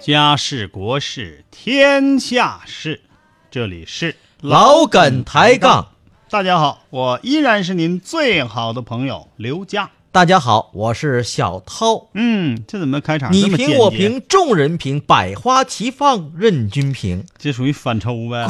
[0.00, 3.02] 家事国事天下事，
[3.50, 5.92] 这里是老耿抬杠。
[6.30, 9.90] 大家好，我依然是您最好的朋友刘佳。
[10.12, 12.08] 大家好，我是小涛。
[12.14, 13.48] 嗯，这怎么开场你？
[13.48, 17.24] 评我评众人评，百花齐放任君评。
[17.38, 18.48] 这属于反抽呗？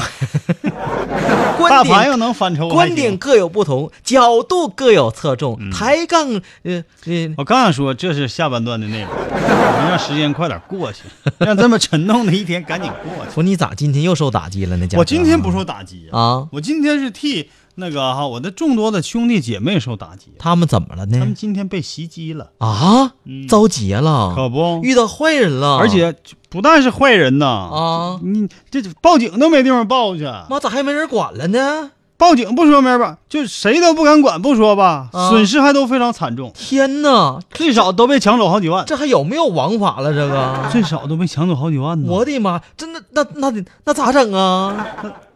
[1.59, 2.71] 观大盘又点能反抽？
[2.71, 3.15] 观点。
[3.19, 5.59] 各有不同，角度各有侧重。
[5.61, 6.31] 嗯抬杠，
[6.63, 11.03] 呃呃， 我刚想说这是下半段的内容， 我们让时间快点过去，
[11.37, 13.35] 让这么沉重的一天赶紧过去。
[13.35, 14.89] 说你咋今天又受打击了呢？
[14.97, 17.51] 我今天不受打击啊，我今天是替
[17.81, 21.19] 那个哈我的众多的兄弟姐妹受打击，他们怎么了呢？
[21.19, 21.35] 他们？
[21.35, 23.15] 今天被袭击了，啊？
[23.25, 24.79] 嗯，遭劫了，可不。
[24.85, 26.15] 遇到坏人了，而且
[26.49, 31.91] 不但是坏人呐，啊，你这报警都没地方报去，妈咋还没人管了呢？
[32.17, 35.31] 报警不说没人吧，就谁都不敢管，不说吧，啊。
[35.31, 40.13] 损失还都非常惨重，天哪，最少都被抢走好几万，这还有没有王法了？
[40.13, 42.07] 这个，最少都被抢走好几万呢。
[42.13, 44.87] 我的妈，真的那那得那咋整啊？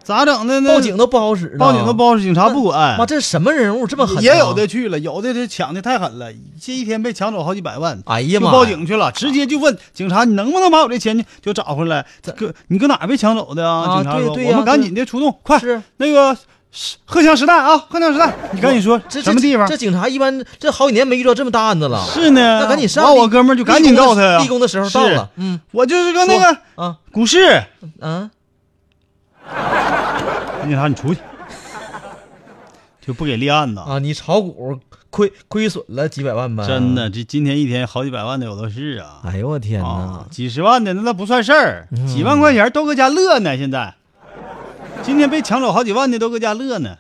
[0.04, 0.70] 咋整的呢？
[0.70, 2.98] 报警都不好使，报警都不好使，警察不管。
[2.98, 4.20] 妈，这什么人物这么狠、啊？
[4.20, 7.96] 也有的去了，有的这抢的太狠了，这一天被抢走好几百万。
[7.96, 12.04] 就哎呀妈呀报警去了，直接就问警察，你能不能把我这钱就找回来？
[12.36, 13.90] 搁你搁哪被抢走的啊？
[13.90, 16.36] 啊警察说，对对呀我们赶紧的出动，快是那个
[16.70, 19.76] 是鹤翔时代啊，荷枪实弹，你赶紧说这什么地方这？？
[19.76, 22.04] 警察一般这好几年没遇到这么大案子了。
[22.12, 23.04] 是呢，那赶紧上。
[23.04, 24.38] 完我哥们就赶紧告诉他呀。
[24.38, 25.30] 立功的时候到了。
[25.36, 27.62] 嗯我就是个那个啊股市，
[28.00, 28.28] 嗯，
[30.64, 31.20] 警察你出去，
[33.00, 33.82] 就不给立案呐。
[33.82, 34.78] 啊，你炒股
[35.10, 36.66] 亏亏损了几百万吧？
[36.66, 37.10] 真的，。
[37.10, 39.20] 这今天一天好几百万的有的是啊。
[39.24, 43.56] 哎呦我天哪啊！，几十万的那那不算事儿，嗯几万块钱都搁家乐呢。
[43.56, 43.94] 现在，
[45.02, 46.96] 今天被抢走好几万的都搁家乐呢，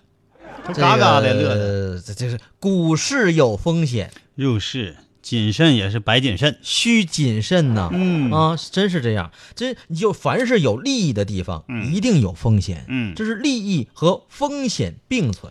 [0.66, 1.54] 都这嘎嘎的乐的。
[1.94, 6.58] 个这这是股市有风险，入市谨慎也是白谨慎。
[6.62, 7.88] 需谨慎呐。
[7.92, 9.30] 嗯啊，真是这样。
[9.54, 12.84] 这就凡是有利益的地方，嗯一定有风险。
[12.88, 15.50] 嗯这是利益和风险并存，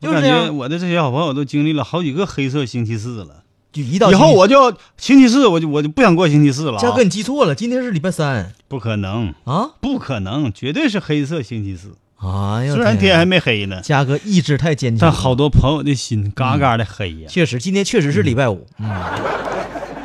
[0.00, 0.56] 我感觉就是这样。
[0.56, 3.44] 我的这些好朋友都经历了好几个黑色星期四了。
[3.72, 6.80] 就一到以后我就星期四我就我就不想过星期四了、啊。
[6.80, 9.74] 嘉哥，你记错了，今天是礼拜三不可能，啊！
[9.80, 11.94] 不可能，绝对是黑色星期四。
[12.22, 17.28] 哎呦，虽然天还没黑呢，嘉哥意志太坚强，但好多朋友的心嘎嘎的黑呀。
[17.28, 18.66] 确实今天确实是礼拜五。
[18.78, 18.88] 嗯，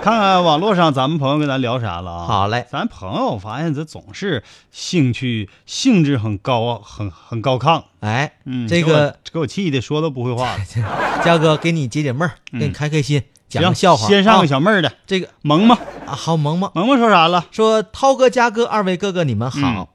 [0.01, 2.25] 看看网络上咱们朋友跟咱聊啥了啊？
[2.25, 7.83] 好嘞，咱朋友发现这总是兴趣兴致很高，很很高亢。
[7.99, 10.59] 哎，嗯，这个给我气的说都不会话了。
[11.25, 14.07] 嘉哥给你解解闷给你开开心，讲个，笑话。
[14.07, 17.45] 先上个啊小妹儿的，这个萌萌，啊，好萌萌萌萌说啥了？
[17.51, 19.59] 说涛哥、嘉哥二位哥哥你们好。
[19.59, 19.87] 嗯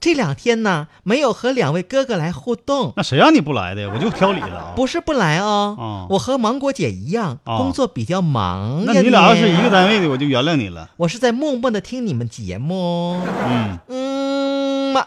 [0.00, 3.90] 这两天呢，没有和两位哥哥来互动，那谁让你不来的？
[3.90, 4.72] 我就挑理了啊。
[4.76, 8.92] 不是不来哦，哦我和芒果姐一样，哦工作比较忙呀。
[8.94, 10.88] 那你俩要是一个单位的，我就原谅你了。
[10.98, 13.20] 我是在默默的听你们节目。
[13.44, 15.04] 嗯，嗯嘛，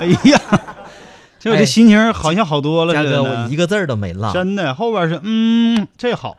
[0.00, 0.40] 哎呀，
[1.38, 4.32] 这我这心情好像好多了嘉哥，似的我一个字儿都没落。
[4.32, 6.36] 真的，后边是嗯，这好，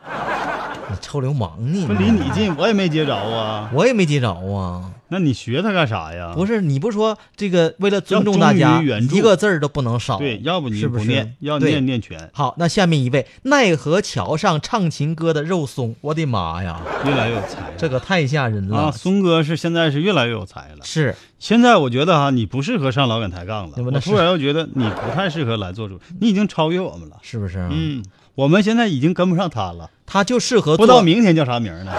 [0.90, 1.86] 你臭流氓你！
[1.86, 3.70] 不离你近，我也没接着啊。
[3.72, 4.84] 我也没接着啊。
[5.10, 6.32] 那你学他干啥呀？
[6.34, 8.82] 不是，你不说这个为了尊重大家
[9.12, 10.18] 一个字儿都不能少。
[10.18, 17.74] 对，要不你是不是念，要念念全，好，那下面一位奈何桥上唱情歌的肉松，我的妈呀，越来越有才了。
[17.76, 18.76] 这可太吓人了。
[18.76, 20.84] 啊，松哥是现在是越来越有才了。
[20.84, 23.76] 是现在我觉得哈、你不适合上老梗抬杠了。
[23.78, 27.16] 我突然又觉得你不太适合来做主，你已经超越我们了。
[27.22, 28.04] 是不是？，嗯，
[28.34, 31.92] 我们现在已经跟不上他了，他就适合不知道，明天叫啥名呢。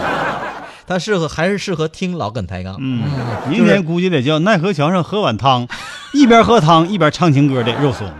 [0.92, 2.76] 他适合还是适合听老梗抬杠。
[2.80, 3.02] 嗯，
[3.50, 5.68] 就是明天估计得叫奈何桥上喝碗汤，
[6.14, 8.12] 一边喝汤一边唱情歌的肉松。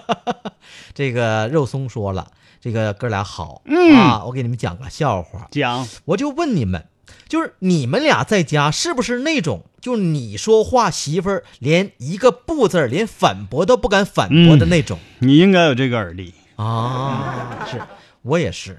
[0.94, 2.28] 这个肉松说了，
[2.60, 5.48] 这个哥俩好、嗯啊，我给你们讲个笑话。
[5.50, 6.86] 讲我就问你们，
[7.28, 16.34] 就是你们俩在家是不是那种，就是你说话媳妇儿连一个不字儿，连反驳都不敢反驳的那种、你应该有这个耳力。
[16.56, 17.66] 啊？
[17.70, 17.80] 是
[18.22, 18.78] 我也是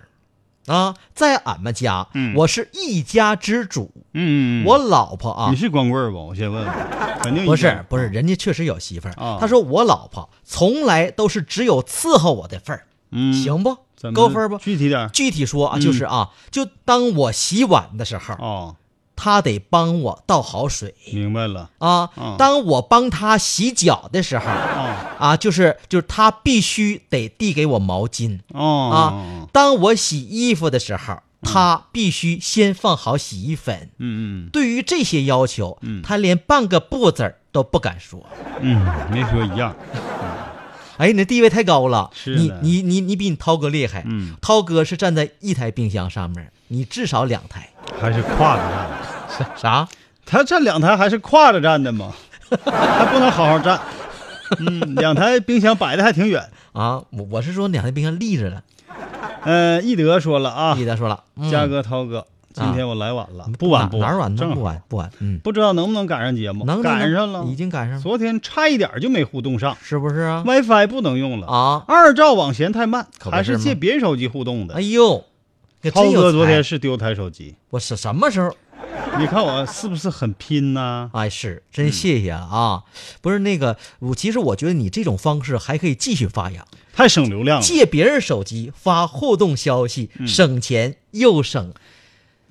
[0.67, 6.27] 啊，在俺们家，嗯我是一家之主，嗯，我老婆啊你，是光棍儿不？
[6.27, 6.73] 我先问问，
[7.23, 9.13] 肯定不是不是，人家确实有媳妇儿。
[9.17, 13.77] 啊他说我老婆从来都是只有伺候我的份儿，嗯，行不？
[14.15, 14.57] 高分不？
[14.57, 18.75] 具体点具体说啊，嗯就是啊，就当我洗碗的时候，哦，
[19.23, 22.35] 他得帮我倒好水明白了啊嗯。
[22.39, 29.01] 当我帮他洗脚的时候哦啊，就是就是他必须得递给我毛巾哦啊。
[29.53, 33.91] 当我洗衣服的时候，他必须先放好洗衣粉。
[33.99, 38.25] 嗯嗯对于这些要求，嗯他连半个不字儿都不敢说。
[38.59, 39.75] 嗯，没说一样，
[41.01, 44.03] 哎，你的地位太高了，是你你你你比你涛哥厉害。
[44.05, 47.67] 嗯涛哥是站在一台冰箱上面，你至少两台。
[47.99, 49.55] 还是跨着站的。
[49.59, 49.87] 啥？
[50.25, 52.13] 他站两台还是跨着站的吗？
[52.65, 53.79] 还不能好好站。
[54.59, 56.49] 嗯，两台冰箱摆的还挺远。
[56.73, 58.61] 啊，我我是说两台冰箱立着的。
[59.43, 64.39] 呃，易德说了啊易德说了，嗯嘉哥、涛哥，今天我来晚了，不晚不哪儿晚呢？
[64.39, 74.81] 正好不晚不晚，嗯，不知道能不能赶上节目，能能赶上了，已经赶上了，昨天差一点就没互动上是不是啊？，WiFi 不能用了，啊，二兆网嫌太慢，还是借别人手机互动的哎。
[74.81, 75.23] 呦，
[75.81, 78.55] 可涛哥昨天是丢台手机，我是什么时候？
[79.19, 81.09] 你看我是不是很拼呢？
[81.13, 82.83] 哎，是真谢谢啊！
[83.21, 87.63] 不是那个，我其实我觉得你这种方式还可以继续发扬，太省流量了。
[87.63, 91.73] 借别人手机发互动消息，嗯省钱又省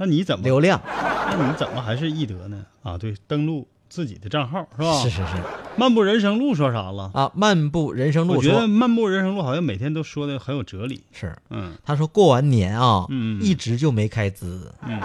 [0.00, 0.80] 那你怎么流量。
[0.86, 2.64] 那你怎么还是易德呢？
[2.82, 4.92] 啊，对，登录自己的账号是吧？
[5.02, 5.34] 是是是
[5.76, 7.10] 漫步人生路说啥了？
[7.12, 11.02] 啊，漫步人生路我觉得漫步人生路好像每天都说的很有哲理。
[11.12, 14.98] 是，嗯他说过完年啊，嗯嗯一直就没开资嗯，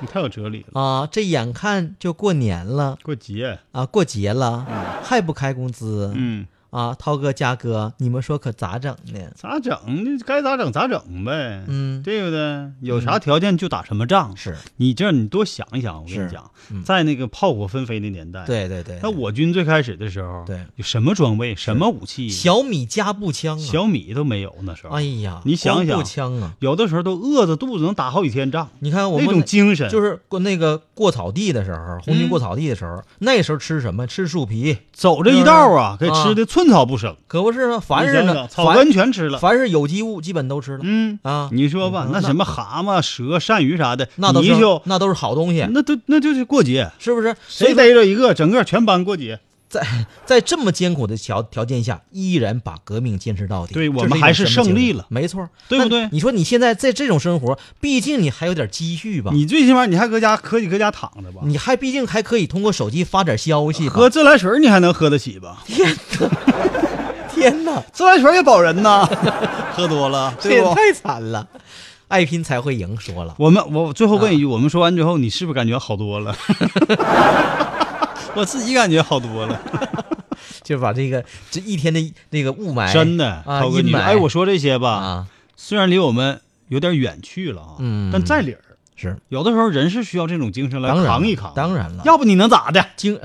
[0.00, 0.80] 你太有哲理了。
[0.80, 4.66] 啊，这眼看就过年了过节，啊，过节了
[5.04, 9.20] 还不开工资嗯，啊，涛哥嘉哥，你们说可咋整呢？
[9.34, 9.76] 咋整？
[10.24, 11.64] 该咋整咋整呗。
[11.66, 12.70] 嗯对不对？
[12.80, 14.36] 有啥条件就打什么仗。
[14.36, 24.94] 是你这样，你多想一想，我跟你讲，嗯在那个炮火纷飞的年代，，对对对，那我军最开始的时候，对有什么装备、什么武器，小米加步枪啊，小米都没有那时候。
[24.94, 34.06] 哎呀，你想想步枪啊，有的时候都饿着肚子能打好几天仗，你看我们那种精神就是过那个过草地的时候，红军嗯过草地的时候，那时候吃什么？
[34.06, 37.16] 吃树皮，走这一道啊，给啊吃的寸草不生。
[37.26, 37.80] 可不是吗？
[37.80, 39.38] 凡是呢草根全吃了。
[39.38, 41.48] 凡是有机物基本都吃了嗯，啊。
[41.52, 47.34] 你说吧，嗯那什么蛤蟆、蛇、鳝鱼啥的，那都是泥鳅，那都是好东西，那都那就是过节，是不是？
[47.48, 49.38] 谁逮着一个，整个全班过节。
[49.70, 49.86] 在
[50.26, 59.30] 在这么艰苦的条条件下，依然把革命坚持到底，对我们还是胜利了没错，对不对你说你现在在这种生活，毕竟你还有点积蓄吧？
[59.32, 61.42] 你最起码你还搁家可以搁家躺着吧？
[61.44, 63.88] 你还毕竟还可以通过手机发点消息？
[63.88, 65.62] 喝自来水你还能喝得起吧？
[67.32, 69.08] 天哪， 自来水也保人呐，
[69.72, 70.34] 喝多了？
[70.42, 71.46] 这也太惨了！
[72.08, 76.36] 爱拼才会赢，说了，我们我最后问一句，我们说完之后，你是不是感觉好多了？
[78.34, 79.60] 我自己感觉好多了，
[80.62, 83.42] 就把这个这一天的那个雾霾，真的。
[83.46, 88.60] 啊，涛哥，你说哎，我说这些吧，啊，虽然离我们有点远去了啊，嗯但在理儿。
[88.96, 92.84] 是有的时候人是需要这种精神来扛一扛，当然了，要不你能咋的？
[92.96, 93.18] 精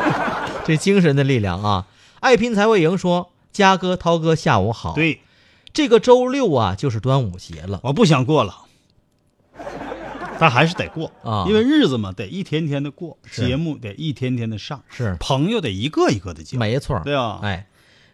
[0.66, 1.86] 这精神的力量啊！
[2.20, 5.22] 爱拼才会赢说，嘉哥、涛哥下午好。，对，
[5.72, 8.65] 这个周六啊就是端午节了我不想过了，
[10.38, 17.66] 但还是得过啊因为日子嘛得一天天的过，节目得一天天的上，是朋友得一个一个的交，没错，对啊哎，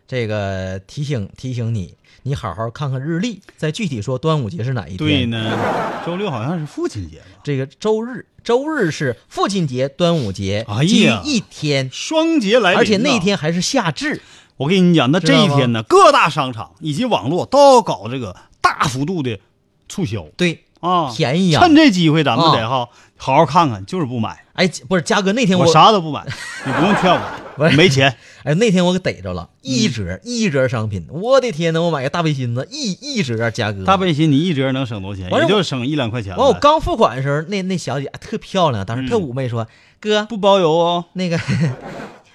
[0.07, 4.99] 这个提醒提醒你，你好好看看日历，再具体说端午节是哪一天。
[4.99, 5.59] 对呢，
[6.05, 7.25] 周六好像是父亲节吧？
[7.43, 14.21] 这个周日，周日是父亲节、端午节，哎呀一天，双节来临，而且那天还是夏至。
[14.59, 19.41] 我跟你讲，那这一天呢，各大商场以及网络都要搞这个大幅度的
[19.89, 26.25] 促销对，啊，便宜啊趁这机会，咱们啊得哈好好看看，就是不买，哎，不是嘉哥，那天我啥都不买，
[26.67, 27.11] 你不用劝
[27.57, 28.15] 我，没钱。
[28.43, 33.85] 哎，那天我给逮着了，一嗯折、一折商品，我的天呐，我买个大背心子，一一折嘉哥。
[33.85, 35.31] 大背心你一折能省多少钱？
[35.41, 36.37] 也就省一两块钱。
[36.37, 39.69] 完，我刚付款的时候，那那小姐啊特漂亮，当时特嗯妩媚，说
[40.01, 41.39] ：“哥，不包邮哦，那个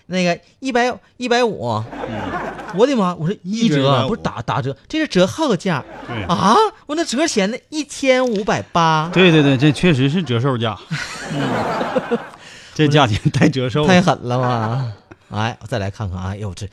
[0.08, 1.84] 那个一百一百五。”
[2.76, 3.16] 我的妈！
[3.16, 6.54] 我说一一折折150不是打打折，这是折后价对啊！
[6.86, 10.78] 我那折钱的，一千五百八，对对对，这确实是折售价，
[11.32, 12.20] 嗯
[12.76, 13.88] 这价钱太折寿。
[13.88, 14.92] 太狠了吧！
[15.32, 16.68] 哎，再来看看，哎呦，这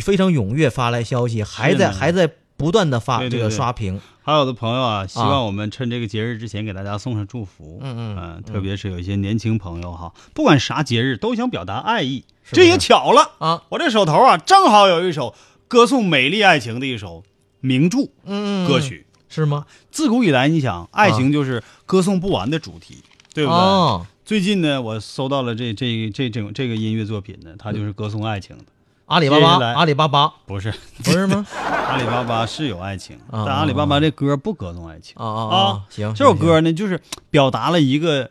[0.00, 7.80] 非常踊跃发来消息，还在还在不断的发这个对对对刷屏，还有的朋友啊，希望我们趁这个节日之前给大家送上祝福。
[7.82, 13.64] 嗯嗯特别是有一些年轻朋友哈，不管啥节日都想表达爱意，是是这也巧了啊！
[13.70, 15.34] 我这手头啊，正好有一首
[15.66, 17.24] 歌颂美丽爱情的一首
[17.60, 19.06] 名著嗯，歌曲。
[19.28, 19.66] 是吗？
[19.90, 22.98] 自古以来，你想，爱情就是歌颂不完的主题，
[23.34, 23.58] 对不对？
[23.58, 28.64] 哦最近呢，我搜到了这这这这种这个音乐作品呢，它就是歌颂爱情的。
[29.10, 30.32] 阿里巴巴，阿里巴巴。
[30.46, 30.72] 不是。
[31.02, 31.44] 不是吗？
[31.90, 35.16] 阿里巴巴是有爱情，啊但阿里巴巴这歌不歌颂爱情。
[35.16, 35.82] 啊啊啊！
[35.90, 38.30] 行，这首歌呢，就是表达了一个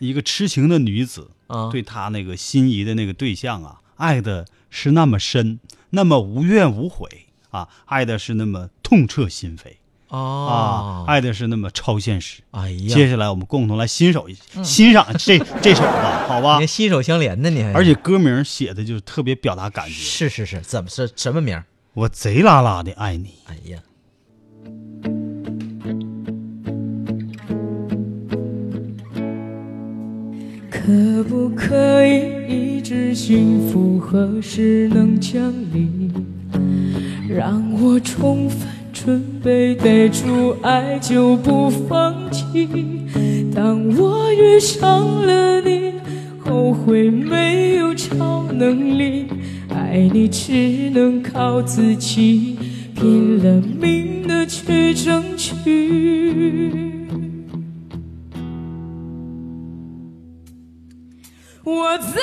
[0.00, 1.70] 一个痴情的女子啊。
[1.70, 7.08] 对她那个心仪的那个对象啊，爱的是那么深，那么无怨无悔
[7.50, 9.76] 啊，爱的是那么痛彻心扉
[10.16, 12.42] 啊啊，爱的是那么超现实。
[12.52, 16.66] 哎呀，接下来我们共同来欣赏一欣赏这 这首吧，好吧你还？
[16.66, 21.62] 心手相连呢，你还而且歌名写的就是特别表达感觉，是是是，怎么是什么名？
[21.94, 23.34] 我贼拉拉的爱你。
[23.46, 23.78] 哎呀，
[30.70, 33.98] 可不可以一直幸福？
[33.98, 36.12] 何时能降临？
[37.28, 38.68] 让我充分
[39.06, 42.68] 准备，逮住爱就不放弃。
[43.54, 45.92] 当我遇上了你，
[46.44, 49.26] 后悔没有超能力，
[49.68, 52.58] 爱你只能靠自己，
[52.96, 55.54] 拼了命的去争取。
[61.62, 62.20] 我贼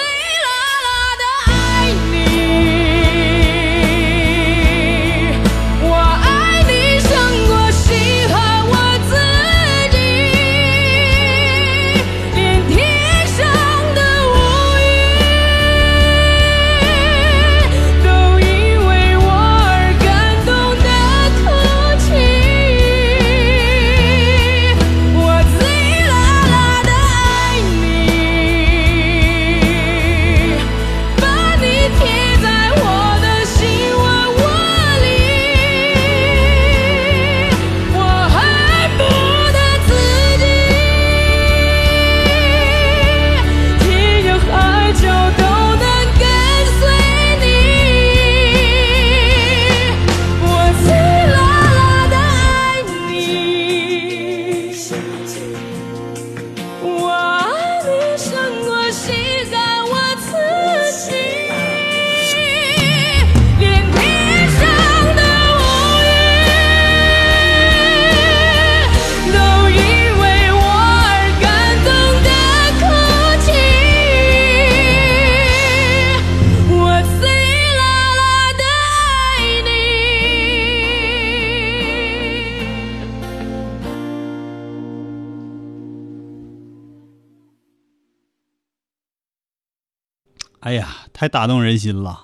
[91.24, 92.24] 太打动人心了！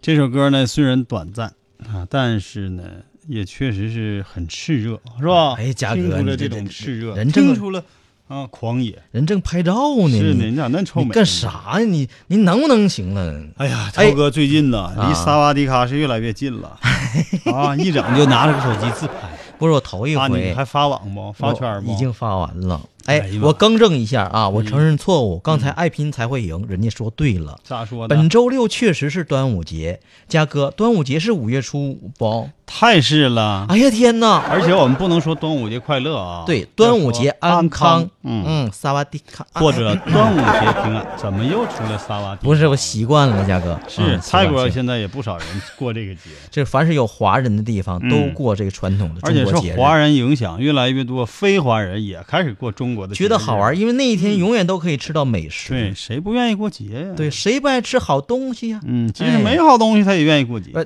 [0.00, 1.48] 这首歌呢，虽然短暂
[1.92, 2.84] 啊，但是呢，
[3.26, 5.54] 也确实是很炽热，是吧？
[5.58, 7.82] 哎嘉哥听出了这种炽热，人这个听出了
[8.28, 9.02] 啊狂野。
[9.10, 9.74] 人正拍照
[10.06, 11.08] 呢，是呢，你你咋那臭美？
[11.08, 11.26] 干？
[11.26, 11.84] 啥呀？
[11.84, 13.44] 你你能不能行了？
[13.56, 16.78] 哎呀，哎涛哥最近呢，啊离萨瓦迪卡是越来越近了
[17.52, 17.74] 啊！
[17.74, 21.32] 一整就拿着个手机自拍，不是我头一啊，你回还发网不？
[21.32, 21.92] 发圈吗？
[21.92, 22.80] 已经发完了。
[23.06, 27.58] 哎我更正一下啊，我承认错误，刚才嗯爱拼才会赢，人家说对了。
[27.64, 28.14] 咋说的？
[28.14, 32.48] 本周六确实是端午节，嘉哥，端午节是五月初五不？
[32.74, 34.42] 太是了，哎呀天哪！
[34.48, 42.46] 而且我们不能说端午节快乐啊，对，端午节安安康，嗯，嗯，萨瓦迪卡，或者端午节平安，怎么又出了萨瓦迪？
[42.46, 43.78] 不是我习惯了，嘉哥。
[43.88, 48.08] 是嗯泰国现在也不少人过这个节，这凡是有华人的地方嗯。
[48.08, 55.70] 都过这个传统的而且中国节华人影响，越来越多非华人也开始过中国的，觉得好玩，因为那一天永远都可以吃到美食。
[55.70, 57.14] 对，谁不愿意过节呀？
[57.16, 58.80] 对，，谁不爱吃好东西呀？
[58.84, 60.70] 嗯，即使没好东西，他也愿意过节。
[60.74, 60.84] 呃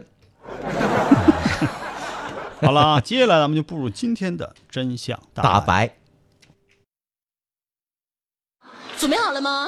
[2.63, 5.89] 好了啊，接下来咱们就步入今天的真相大白。
[5.89, 5.95] 白，
[8.97, 9.67] 准备好了吗？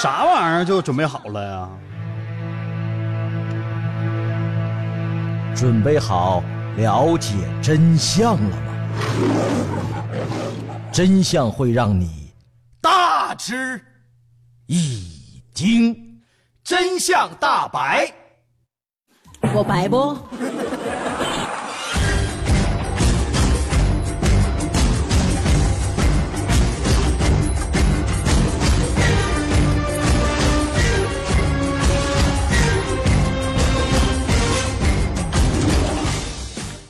[0.00, 1.68] 啥玩意儿就准备好了呀？
[5.56, 6.44] 准备好
[6.76, 8.56] 了解真相了吗？
[10.92, 12.32] 真相会让你
[12.80, 13.80] 大吃
[14.66, 16.20] 一惊，
[16.64, 18.12] 真相大白。
[19.54, 20.18] 我白不？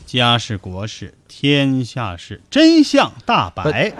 [0.07, 3.93] 家事国事天下事，真相大白。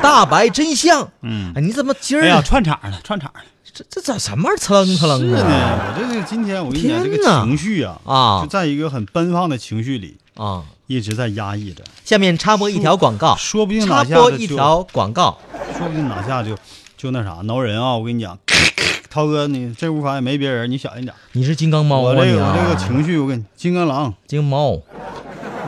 [0.00, 1.10] 大白真相。
[1.22, 3.40] 嗯哎，你怎么今儿、哎呀，串场了，串场了。
[3.72, 5.42] 这这咋什么玩意儿蹭楞蹭楞是的？
[5.42, 10.62] 呢，我这是今天我跟你讲，这个情绪啊，啊就在一个很奔放的情绪里，啊！
[10.86, 15.36] 一直在压抑着，下面插播一条广告，说不定哪下子就播一条广告。
[15.76, 16.56] 说不定哪下就
[16.96, 17.96] 就那啥挠人啊！
[17.96, 18.38] 我跟你讲，
[19.10, 21.12] 涛哥，你这屋房也没别人，你小心点。
[21.32, 22.14] 你是金刚猫我？
[22.14, 24.80] 这个我这个情绪，我跟你，金刚狼金猫，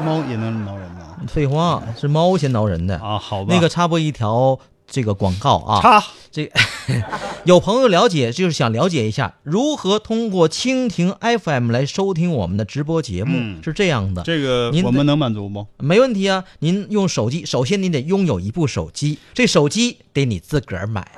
[0.05, 0.96] 猫也能挠人吗？
[1.27, 2.97] 废话，是猫先挠人的。
[2.99, 6.51] 啊，好吧，那个插播一条这个广告啊，插这
[7.45, 15.67] 有朋友了解，就是想了解一下如何通过蜻蜓 FM 来收听我们的直播节目，嗯是这样的，这个您我们能满足不？
[15.79, 16.45] 没问题啊。
[16.59, 21.09] 您用手机，首先您得拥有一部手机，这手机得你自个儿买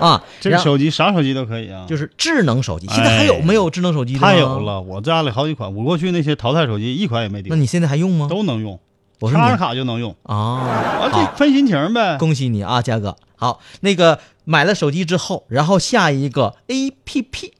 [0.00, 0.22] 啊。
[0.40, 4.16] 这个手机啥手机都可以啊，就是智能手机，现在还有没有智能手机？
[4.16, 4.60] 太有。
[4.60, 8.26] 了，我家里好几款，我过去那些淘汰手机一款也没丢，那你现在还用吗？
[8.28, 8.80] 都能用，
[9.20, 12.16] 插上卡就能用，啊，啊，这分心情呗。
[12.18, 13.16] 恭喜你啊，嘉哥。
[13.36, 17.54] 好，那个买了手机之后，然后下一个 A P P，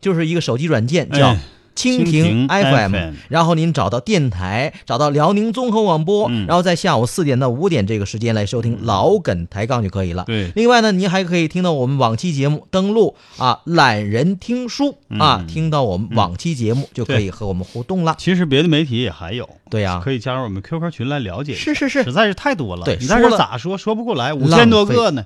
[0.00, 1.38] 就是一个手机软件叫哎
[1.76, 10.24] 蜻蜓 FM，FM 然后您找到电台，找到辽宁综合广播，嗯然后在下午四点到五点这个时间来收听老梗抬杠就可以了。
[10.26, 18.14] 对另外呢，您还可以听到我们往期节目，登录啊懒人听书啊，嗯听到我们往期节目就可以和我们互动了。
[18.18, 21.54] 其实别的媒体也还有，对呀、可以加入我们 QQ 群来了解。
[21.54, 22.84] 是是是实在是太多了。
[22.84, 25.24] 对你在这咋说说不过来，五千多个呢。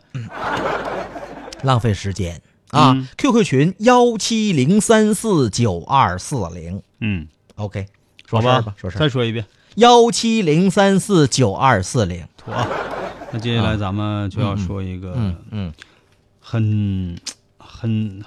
[1.63, 2.41] 浪费 时间
[2.75, 7.87] 啊、嗯 q q 群幺七零三四九二四零嗯，，OK，
[8.29, 9.01] 说事儿吧，说事儿。
[9.01, 12.53] 再说一遍，幺七零三四九二四零，妥。
[13.33, 15.73] 那接下来咱们就要说一个嗯嗯，
[16.41, 17.19] 很
[17.59, 18.25] 很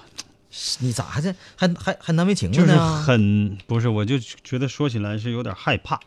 [0.80, 2.78] 你咋还在还还还难为情呢就是？
[2.78, 6.00] 很不是，我就觉得说起来是有点害怕。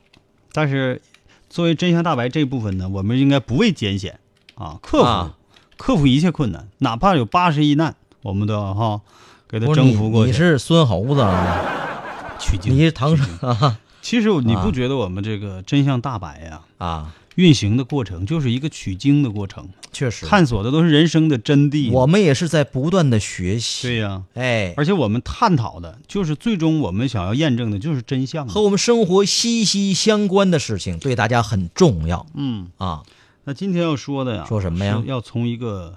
[0.52, 1.00] 但是
[1.48, 4.18] 作为真相大白这部分呢，我们应该不畏艰险
[4.54, 5.36] 啊，克服、啊
[5.76, 9.00] 克服一切困难，哪怕有八十一难，我们都要哈
[9.48, 10.30] 给他征服过去。
[10.30, 11.76] 你你是孙猴子啊？
[12.40, 17.14] 取经，你是唐僧啊其实你啊不觉得我们这个真相大白呀、啊？
[17.36, 21.90] 运行的过程就是一个取经的过程，确实，探索的都是人生的真谛。
[21.92, 23.86] 我们也是在不断的学习。
[23.86, 28.48] 对呀、哎，而且我们探讨的就是最终我们想要验证的就是真相。
[28.48, 33.02] 和我们生活息息相关的事情，对大家很重要嗯，啊。
[33.44, 35.96] 那今天要说的呀，说什么呀要从一个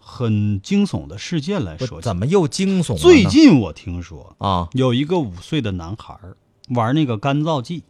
[0.00, 2.00] 很惊悚的事件来说。
[2.00, 3.00] 怎么又惊悚了呢？
[3.00, 6.18] 最近我听说啊，有一个五岁的男孩
[6.70, 7.84] 玩那个干燥剂，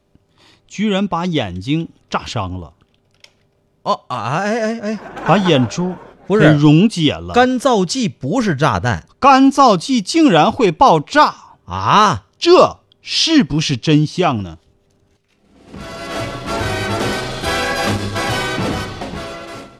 [0.66, 2.74] 居然把眼睛炸伤了，
[3.82, 5.94] 哦啊哎哎哎，把眼珠
[6.26, 7.32] 不是溶解了。
[7.32, 12.26] 干燥剂不是炸弹干燥剂竟然会爆炸，啊！
[12.38, 14.58] 这是不是真相呢？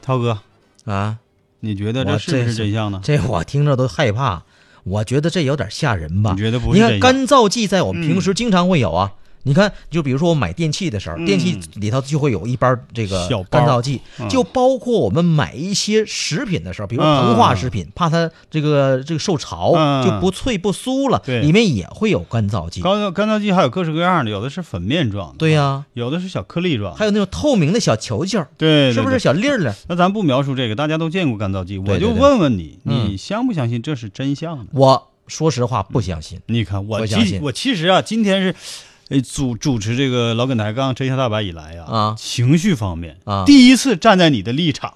[0.02, 0.40] 涛哥，
[0.84, 1.18] 啊，
[1.60, 3.00] 你觉得这是不是是真相呢？
[3.02, 4.42] 这我听着都害怕，
[4.84, 6.32] 我觉得这有点吓人吧？
[6.32, 9.12] 你觉得不是你看干燥剂在我们平时经常会有啊。
[9.42, 11.24] 你看，就比如说我买电器的时候，嗯。
[11.24, 14.29] 电器里头就会有一包这个干燥剂，嗯。
[14.29, 21.40] 就包括我们买一些食品的时候，比如嗯膨化食品，怕它这个这个受潮、嗯就不脆不酥了，对。
[21.40, 22.83] 里面也会有干燥剂。
[22.83, 29.70] 干燥干燥剂还有各式各样的，有的是粉面状的，对呀、有的是小颗粒状，还有那种透明的小球球，对，对是不是小粒儿粒？
[29.88, 33.09] 那咱不描述这个，大家都见过干燥剂，我就问问你，嗯。
[33.11, 34.66] 你相不相信这是真相呢？
[34.72, 36.40] 我说实话不相信。
[36.46, 37.00] 你看我
[37.40, 38.55] 我其实啊，今天是。
[39.10, 44.94] 呃，主主持这个老梗抬杠真相大白以来呀，啊情绪方面啊第一次站在你的立场，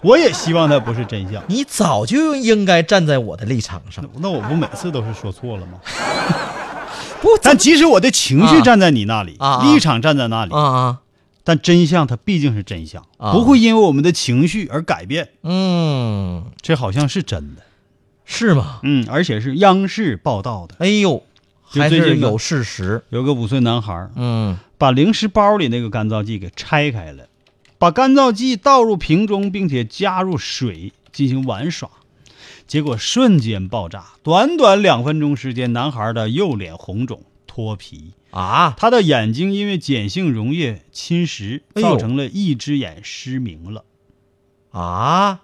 [0.00, 1.42] 我也希望它不是真相。
[1.48, 5.78] 你早就应该站在我的立场上，那我不每次都是说错了吗？
[7.20, 10.98] 不 但即使我的情绪站在你那里，啊啊立场站在那里，啊啊，
[11.44, 15.28] 但真相它毕竟是真相，啊不会因为我们的情绪而改变。
[15.42, 17.62] 嗯，这好像是真的，
[18.24, 18.80] 是吗？
[18.84, 20.76] 嗯，而且是央视报道的。
[20.78, 21.22] 哎呦，
[21.70, 23.02] 还是有事实。
[23.10, 27.28] 有个五岁男孩，嗯，把零食包里那个干燥剂给拆开了，
[27.78, 31.88] 把干燥剂倒入瓶中，并且加入水进行玩耍，
[32.66, 34.04] 结果瞬间爆炸。
[34.22, 43.84] 短短两分钟时间，男孩的右脸红肿脱皮，啊，他的眼睛因为碱性溶液侵蚀，造成了一只眼失明了。
[44.72, 45.40] 啊，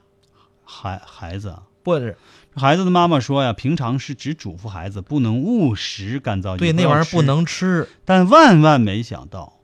[0.64, 2.16] 孩孩子啊，不是，
[2.56, 7.22] 孩子的妈妈说呀，平常是只嘱咐孩子不能误食干燥剂，对，那玩意儿不。
[7.22, 7.88] 能吃。
[8.04, 9.60] 但万万没想到，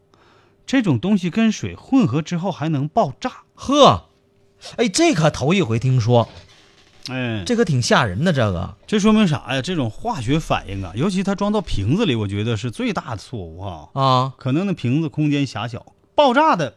[0.66, 3.31] 这种东西跟水混合之后还能爆炸。
[3.55, 4.09] 呵，
[4.76, 6.28] 哎，这可头一回听说，
[7.09, 8.33] 哎，这可挺吓人的。
[8.33, 9.62] 这个这说明啥呀？
[9.62, 13.88] 这种化学反应啊，尤其它装到瓶子里，我觉得是最大的错误哈。
[13.94, 16.74] 啊，可能那瓶子空间狭小，爆炸的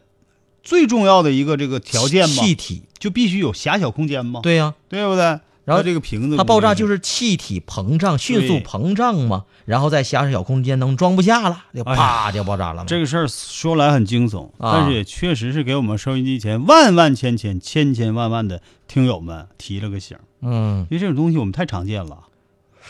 [0.62, 5.40] 最重要的一个这个条件嘛，气体，就必须有狭小空间嘛，对呀、对不对？
[5.66, 12.84] 然后这个瓶子它爆炸就是是气体膨胀，迅速膨胀嘛，然后在狭小空间能装不下了，就啪就爆炸了嘛。
[12.86, 14.72] 这个事儿说来很惊悚，啊。
[14.74, 22.20] 但是也确实是给我们收音机前万万千千千千万万的听友们提了个醒，嗯，因为这种东西我们太常见了，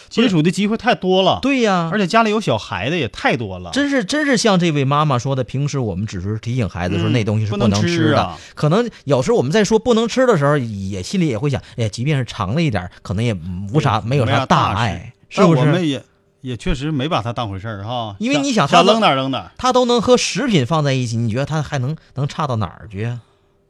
[0.09, 8.39] 接触的机会太多了，对呀，而且家里有小孩的也太多了，真是真是像这位妈妈说的，平时我们只是提醒孩子说嗯那东西是不能能吃的，啊。
[8.55, 13.35] 可能有时候我们在说不能吃的时候，也心里也会想，哎呀，即便是尝了一点，可能也
[13.73, 15.61] 无啥没有啥啥大碍，事是不是？
[15.61, 16.03] 我们也
[16.41, 23.21] 也确实没把它当回事儿哈，因为你想想他扔哪儿扔哪儿，它都能和食品放在一起，你觉得他还能能差到哪儿去啊？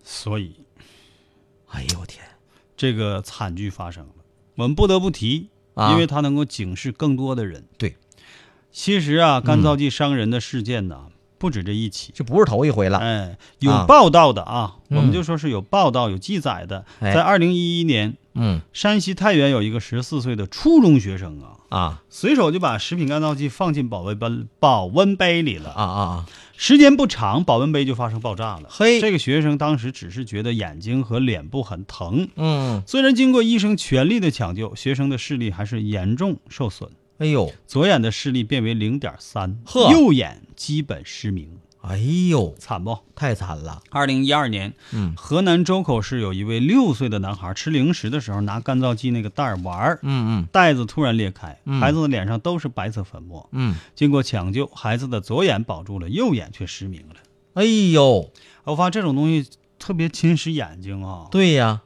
[0.04, 0.56] 所以
[1.70, 2.22] 哎呦我天。
[2.76, 4.10] 这个惨剧发生了，
[4.56, 5.92] 我们不得不提，啊！
[5.92, 7.64] 因为它能够警示更多的人。
[7.78, 7.94] 对，
[8.72, 11.04] 其实啊，干燥剂伤人的事件呢，
[11.38, 12.12] 不止这一起。
[12.14, 16.84] 这不是头一回了，哎，有啊报道的啊，嗯我们就说是有报道、有记载的。
[17.00, 25.70] 哎在二零一一年，嗯山西太原有一个十四岁的初中学生啊，啊随手就把食品干燥剂放进保温杯保温杯里了。
[25.70, 26.26] 啊啊啊！
[26.56, 28.68] 时间不长，保温杯就发生爆炸了。
[28.70, 29.00] 嘿。
[29.00, 36.88] 这个学生当时只是觉得眼睛和脸部很疼，嗯，虽然经过医生全力的抢救，学生的视力还是严重受损，
[37.18, 37.52] 哎呦。
[37.66, 39.92] 左眼的视力变为零点三，呵。
[39.92, 41.50] 右眼基本失明，
[41.88, 42.98] 哎呦，惨不？
[43.14, 53.48] 太惨了，二零一二年，嗯河南周口市有一位六岁的男孩吃零食的时候拿干燥剂那个袋儿玩儿，嗯袋子突然裂开，嗯孩子的脸上都是白色粉末。
[53.52, 57.14] 嗯嗯，经过抢救，孩子的左眼保住了，右眼却失明了。
[57.54, 58.30] 哎呦，
[58.64, 61.28] 我发现这种东西特别侵蚀眼睛啊。
[61.30, 61.82] 对呀。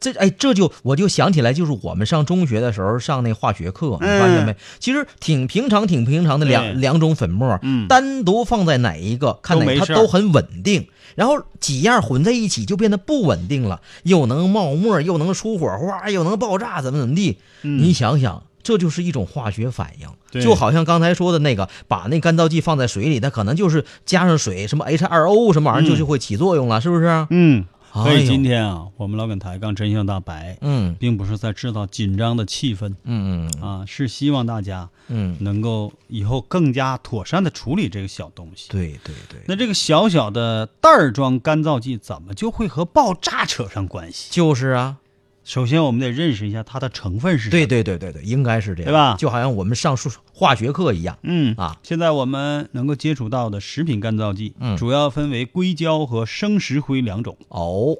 [0.00, 4.56] 这哎，这就我就想起来，就是我们上中学的时候上那化学课，你发现没？
[4.80, 10.88] 其实挺平常、挺平常的对两两种粉末，嗯单独放在哪一个，看哪它都很稳定。
[11.14, 17.38] 然后几样混在一起就变得不稳定了，又能冒沫，又能出火花，又能爆炸，怎么怎么地？
[17.62, 27.26] 嗯你想想，这就是一种化学反应，对就好像刚才说的那个，把那干燥剂放在水里，它可能就是加上水，什么 H2O 什么玩意儿，嗯就就会起作用了，是不是？
[27.28, 30.96] 嗯，所以今天啊，我们老梗抬杠真相大白，嗯。
[30.98, 38.70] 并不是在制造紧张的气氛嗯嗯啊，是希望大家嗯，能够以后更加妥善的处理这个小东西。
[38.70, 44.28] 对对对，那这个小小的袋儿装干燥剂怎么就会和爆炸扯上关系？
[44.30, 44.98] 就是啊，
[45.44, 47.50] 首先，我们得认识一下它的成分是什么。
[47.50, 49.16] 对，对对对对，应该是这样，对吧？
[49.18, 51.18] 就好像我们上数化学课一样。
[51.22, 54.76] 嗯啊，现在我们能够接触到的食品干燥剂，嗯。
[54.76, 57.36] 主要分为硅胶和生石灰两种。
[57.48, 57.96] 哦。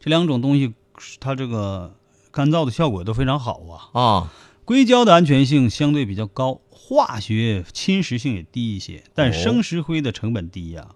[0.00, 0.74] 这两种东西，
[1.20, 1.94] 它这个
[2.30, 3.60] 干燥的效果都非常好
[3.92, 4.00] 啊。
[4.00, 4.32] 啊，
[4.64, 9.32] 硅胶的安全性相对比较高，化学侵蚀性也低一些，但哦。
[9.32, 10.88] 生石灰的成本低呀、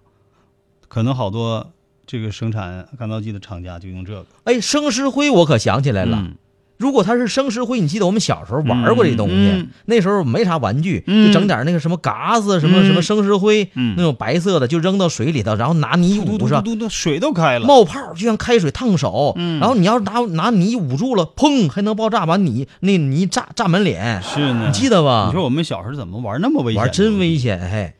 [0.87, 1.71] 可能好多
[2.11, 4.25] 这个生产干燥剂的厂家就用这个。
[4.45, 6.17] 哎，生石灰我可想起来了。
[6.19, 6.33] 嗯
[6.79, 17.65] 如果它是生石灰，你记得我们小时候玩过这东西，嗯嗯那时候没啥玩具，嗯就整点那个什么嘎子，什么、嗯什么生石灰，嗯那种白色的，就扔到水里头，然后拿泥捂上，嘟嘟，水都开了。
[17.65, 19.33] 冒泡，就像开水烫手。
[19.35, 25.25] 嗯然后你要是拿拿泥捂住了，砰，还能爆炸，把你那泥炸炸满脸，是呢，你记得吧？
[25.27, 26.81] 你说我们小时候怎么玩那么危险？
[26.81, 27.37] 玩真危！
[27.37, 27.93] 险，嘿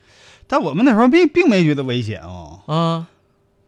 [0.47, 2.61] 但我们那时候并并没觉得危险哦。
[2.67, 3.07] 啊！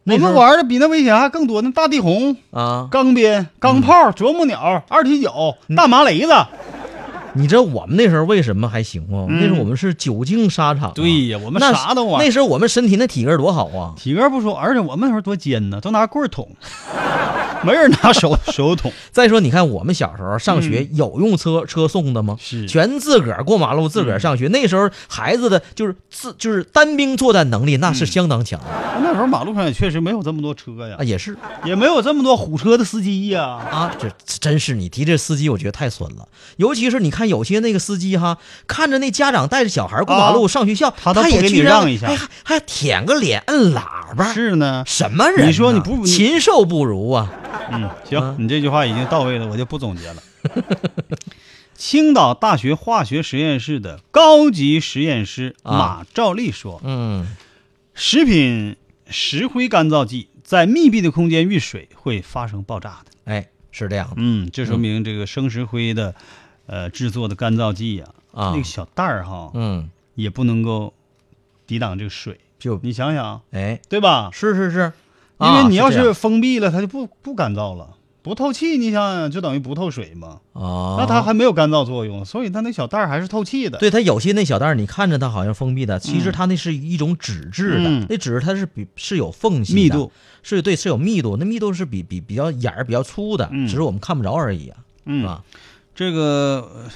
[0.06, 6.34] 我们玩的比那危险还更多，那大地红、啊，钢鞭、钢炮、啄木鸟、二踢脚、大麻雷子。
[7.34, 9.26] 你知道我们那时候为什么还行吗？
[9.30, 12.24] 嗯那时候我们是久经沙场啊、对呀，我们那啥都玩。
[12.24, 13.94] 那时候我们身体那体格多好啊！
[13.98, 16.48] 体格不说，而且我们那时候多尖呢，都拿棍儿捅，
[17.64, 18.92] 没人拿手手捅。
[19.12, 22.36] 再说，你看我们小时候上学有用车、车送的吗？
[22.40, 24.48] 嗯是全自个儿过马路，自个儿上学。
[24.48, 28.66] 那时候孩子的就是自就是单兵作战能力那嗯是相当强的、
[29.04, 33.44] 那时候马路上也确实没有这么多车呀啊，，也是也没有这么多虎车的司机呀。
[33.44, 36.28] 啊，这这真是你提这司机，我觉得太损了。
[36.58, 42.12] 尤其是你看有些那个司机哈，看着那家长带着小孩过马路、啊上学校，他也去让一下
[42.44, 45.46] 还舔个脸摁喇叭，是呢，什么人呐？
[45.48, 47.32] 你说你不你禽兽不如啊！
[47.72, 50.24] 嗯，行啊，你这句话已经到位了，我就不总结了。
[51.76, 57.36] 青岛大学化学实验室的高级实验师啊马兆利说，嗯
[57.94, 58.76] 食品
[59.10, 63.12] 石灰干燥剂在密闭的空间遇水会发生爆炸的。
[63.26, 66.14] 哎，是这样的嗯，这说明这个生石灰的，
[66.72, 68.52] 呃，制作的干燥剂呀、啊。
[68.52, 70.94] 那个小袋儿哈，嗯，也不能够
[71.68, 72.40] 抵挡这个水。
[72.58, 74.30] 就你想想，哎，对吧？
[74.32, 74.94] 是是是，
[75.40, 80.40] 因为你要是封闭了，它就不不干燥了，不透气，你想想就等于不透水嘛。
[80.54, 83.78] 啊，那它还没有干燥作用，所以它那小袋儿还是透气的。
[83.78, 88.06] 对它有些那小袋儿，你看着它好像封闭的，其实它那是一种纸质的，嗯。
[88.08, 90.10] 那纸它是比是有缝隙的密度。
[90.44, 93.68] 是对是有密度，那密度是比比比较眼儿比较粗的，嗯。
[93.68, 95.44] 只是我们看不着而已啊，是嗯，吧？
[95.94, 96.90] 这个呃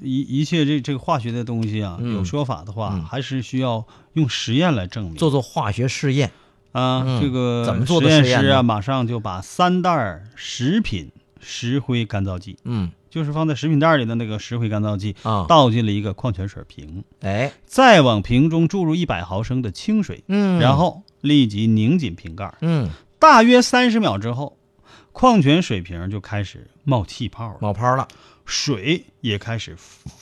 [0.00, 2.14] 一一切这这个化学的东西啊，嗯。
[2.14, 3.04] 有说法的话，嗯。
[3.04, 5.14] 还是需要用实验来证明。
[5.16, 6.30] 做做化学试验，
[6.72, 7.20] 啊，嗯。
[7.20, 12.90] 这个怎么做的实验啊，马上就把三袋食品石灰干燥剂，嗯。
[13.10, 22.54] 就是放在食品袋里的那个石灰干燥剂，啊，倒进了一个矿泉水瓶，哎，再往瓶中注入一百毫升的清水，嗯，然后立即拧紧瓶盖。
[22.62, 22.88] 嗯。
[23.18, 24.56] 大约三十秒之后，
[25.12, 28.08] 矿泉水瓶就开始冒气泡了，冒泡了，
[28.44, 29.76] 水也开始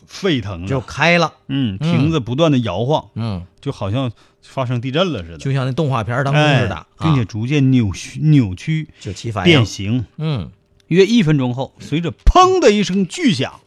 [0.07, 4.11] 沸腾了，就开了，嗯，瓶子不断的摇晃，嗯，就好像
[4.43, 9.53] 发生地震了似的，就像那动画片当中哎似的，并且啊逐渐扭曲扭曲就起反应。
[9.53, 10.07] 变，形。
[10.19, 10.51] 嗯。
[10.89, 13.61] 约一分钟后，随着砰的一声巨响，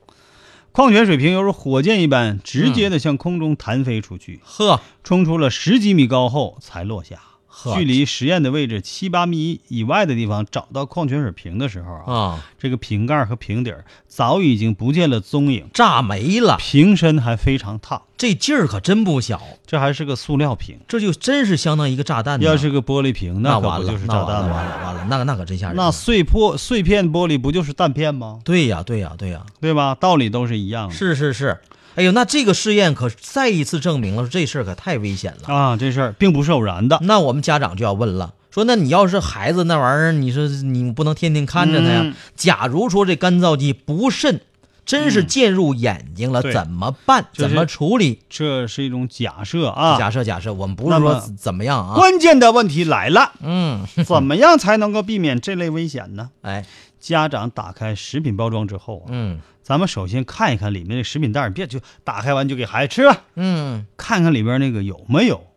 [0.73, 4.81] 矿泉水瓶犹如火箭一般，直接的向空中弹飞出去，呵。
[5.05, 7.21] 冲出了十几米高后才落下。
[7.55, 18.01] 呵距离实验的位置七八米以外的地方，找到矿泉水瓶的时候啊，啊，这个瓶盖和瓶底儿早已经不见了踪影，炸没了，瓶身还非常烫。
[18.17, 22.45] 这劲儿可真不小，这还是个塑料瓶，这就真是相当于一个炸弹呐。
[22.45, 24.79] 要是个玻璃瓶，可不那完了，就是炸弹那完了，完吗？
[24.79, 25.75] 了，完了，那个那可真吓人。
[25.75, 28.39] 那碎破碎片玻璃不就是弹片吗？
[28.43, 29.93] 对呀，对呀，对呀，对吧？
[29.93, 30.95] 道理都是一样的。
[30.95, 31.59] 是是是。
[31.95, 35.53] 哎呦，那这个试验可再一次证明了这事儿可太危险了。
[35.53, 36.99] 啊，这事儿并不是偶然的。
[37.03, 42.01] 那我们家长就要问了，说那你要是孩子那玩意儿，你说你不能天天看着他呀？
[42.03, 44.41] 嗯假如说这干燥剂不慎
[44.85, 47.25] 真是溅入眼睛了，对怎么办？
[47.31, 48.19] 就是怎么处理？
[48.29, 49.97] 这是一种假设啊。
[49.97, 51.95] 假设假设，我们不是说怎么样啊？
[51.95, 56.31] 关键的问题来了，嗯， 怎么样才能够避免这类危险呢？
[56.41, 56.65] 哎，
[56.99, 65.47] 家长打开食品包装之后啊，嗯咱们首先看一看里面的食品袋儿，别就打开完就给孩子吃了，嗯，看看里边那个有没有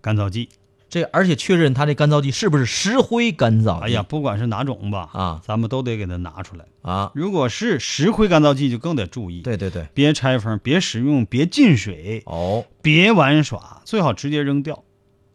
[0.00, 0.50] 干燥剂。
[0.90, 3.84] 这而且确认它这干燥剂是不是石灰干燥剂？
[3.84, 6.64] 哎呀，不管是哪种吧，啊咱们都得给它拿出来。
[6.80, 14.82] 啊，如果是石灰干燥剂，就更得注意，对对对，别拆封，别使用，别进水，哦，别玩耍，最好直接扔掉。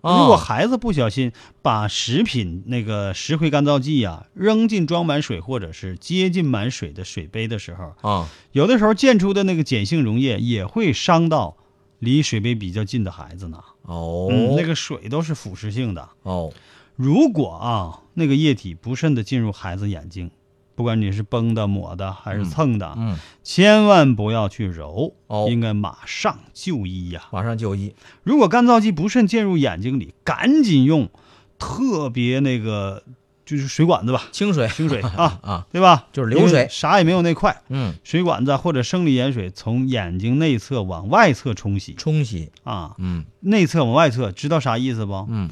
[0.03, 11.55] 哦如果孩子不小心把食品那个石灰干燥剂呀、扔进装满水或者是接近满水的水杯的时候，啊，有的时候溅出的那个碱性溶液也会伤到
[11.99, 13.63] 离水杯比较近的孩子呢。
[13.83, 16.09] 哦，嗯，那个水都是腐蚀性的。
[16.23, 16.51] 哦，
[16.97, 20.29] 如果啊那个液体不慎的进入孩子眼睛，
[20.75, 25.47] 不管你是崩的、抹的还是蹭的，嗯，千万不要去揉，哦。
[25.49, 27.09] 应该马上就医。
[27.09, 27.93] 呀、马上就医。
[28.23, 31.09] 如果干燥剂不慎进入眼睛里，赶紧用
[31.59, 33.03] 特别那个
[33.45, 36.07] 就是水管子吧，清水，清水 啊，啊，对吧？
[36.11, 36.67] 就是流水。
[36.69, 41.93] 啥也没有那块，嗯，水管子或者生理盐水从眼睛内侧往外侧冲洗。
[41.93, 43.25] 冲洗，啊，嗯。
[43.41, 45.27] 内侧往外侧，知道啥意思不？
[45.29, 45.49] 嗯，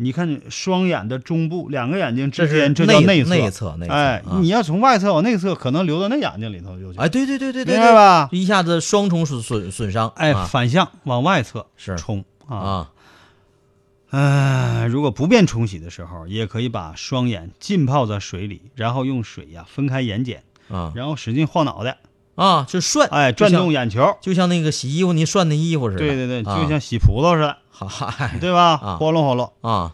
[0.00, 3.30] 你看双眼的中部，两个眼睛之间，这叫内侧。
[3.30, 6.98] 内侧内侧哎，啊你要从外侧往内侧，可能流到那眼睛里头就去。
[7.00, 8.28] 哎，对对对对对，明白吧？
[8.30, 12.56] 一下子双重损损损伤，哎，啊反向往外侧是冲啊。
[12.56, 12.90] 啊，
[14.10, 20.38] 哎，如果不便冲洗的时候，也可以把双眼浸泡在水里，然后用水呀分开眼睑，
[20.70, 21.98] 啊然后使劲晃脑袋，
[22.38, 24.16] 啊，就涮，哎，转动眼球。
[24.20, 26.62] 就像那个洗衣服你涮那衣服似的，对对对，啊。
[26.62, 27.58] 就像洗葡萄似的，
[28.40, 28.78] 对吧？
[28.80, 28.96] 啊。
[28.96, 29.52] 哗隆哗隆。
[29.60, 29.92] 啊，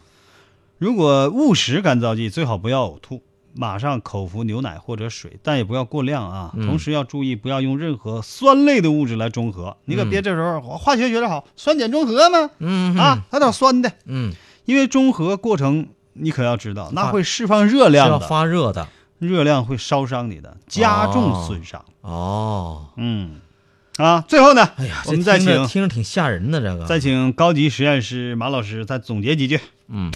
[0.79, 3.23] 如果误食干燥剂，最好不要呕吐，
[3.55, 6.53] 马上口服牛奶或者水，但也不要过量啊。
[6.55, 6.67] 嗯。
[6.67, 9.77] 同时要注意，不要用任何酸类的物质来中和。
[9.87, 14.33] 你可别这时候化学学的好，酸碱中和嘛，嗯啊，来点酸的，嗯，
[14.67, 18.87] 因为中和过程你可要知道，那会释放热量的，发热的
[19.19, 21.85] 热量会烧伤你的，加重损伤。
[22.03, 22.89] 哦。
[22.97, 23.41] 嗯，
[23.97, 29.59] 啊，最后呢，哎呀，我们再这听着请听着挺吓人的这个，再请高级实验师马老师再总结几句。
[29.89, 30.13] 嗯，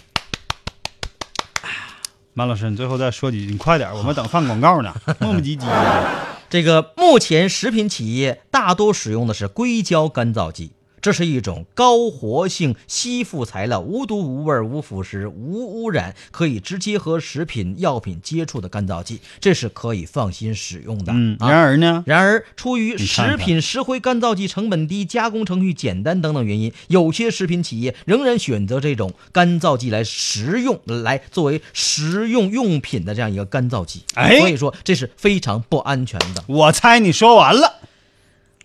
[2.34, 6.11] 马老师，你最后再说几句，你快点，我们等放广告呢， 磨磨唧唧的。
[6.50, 10.72] 这个目前食品企业大多使用的是硅胶干燥剂，
[11.09, 21.14] 这是一种高活性吸附材料，无毒无味无腐蚀无污染，可以直接和食品药品接触的干燥剂，这是可以放心使用的。
[21.16, 34.03] 嗯，啊然而呢，然而，出于食品石灰干燥剂成本低、加工程序简单等等原因，有些食品企业仍然选择这种干燥剂来食用，来作为食用用品的这样一个干燥剂。
[34.12, 36.44] 哎所以说这是非常不安全的。
[36.49, 37.77] 我猜你说完了，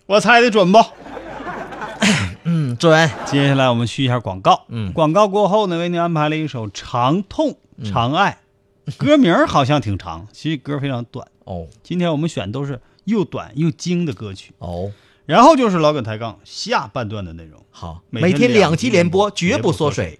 [0.04, 0.78] 我猜的准不？
[2.44, 3.10] 嗯，准。
[3.26, 4.64] 接下来我们去一下广告。
[4.68, 8.38] 嗯广告过后呢，为您安排了一首《长痛长爱》，
[8.96, 11.26] 歌名儿好像挺长，其实歌非常短。
[11.44, 14.90] 哦今天我们选都是又短又精的歌曲，哦，
[15.26, 17.60] 然后就是老梗抬杠下半段的内容。
[17.70, 20.18] 好，每每天天两两集连集连播播，绝不缩水。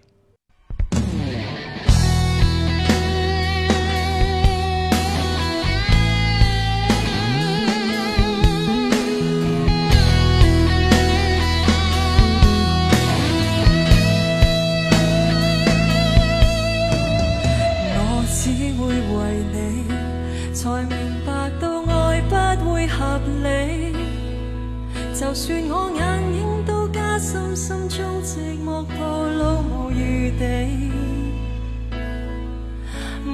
[25.35, 30.47] 就算我眼影都加深心中寂寞暴露無餘地，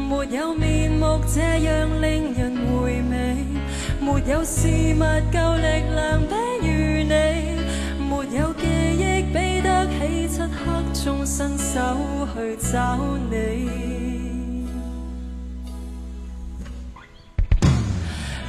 [0.09, 3.45] 沒有面目這樣令人回味，
[4.01, 6.35] 沒有事物夠力量比
[6.67, 7.13] 喻你，
[8.09, 8.65] 沒有記
[8.97, 11.77] 憶比得起漆黑中伸手
[12.35, 12.97] 去找
[13.31, 13.37] 你。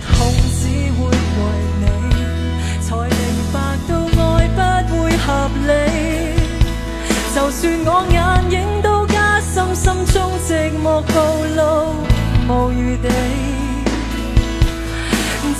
[0.07, 1.41] 痛只會為
[1.81, 1.83] 你，
[2.79, 3.40] 才令
[5.31, 5.71] 合理。
[7.33, 8.19] 就算我眼
[8.51, 11.15] 影都加深心中寂寞暴
[11.55, 11.59] 露
[12.49, 13.07] 无余地。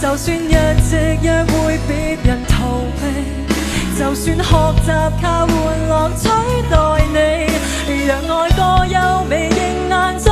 [0.01, 3.01] 就算日夕约会，别人逃避，
[3.97, 4.43] 就算学
[4.83, 5.55] 习靠玩
[5.87, 6.27] 乐取
[6.69, 6.75] 代
[7.13, 7.17] 你，
[8.07, 8.59] 讓愛歌
[8.93, 10.31] 優美仍難在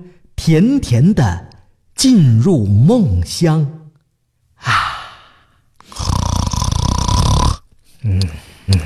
[0.43, 1.49] 甜甜的
[1.93, 3.63] 进入梦乡，
[4.55, 4.73] 啊，
[8.01, 8.19] 嗯。
[8.65, 8.79] 嗯。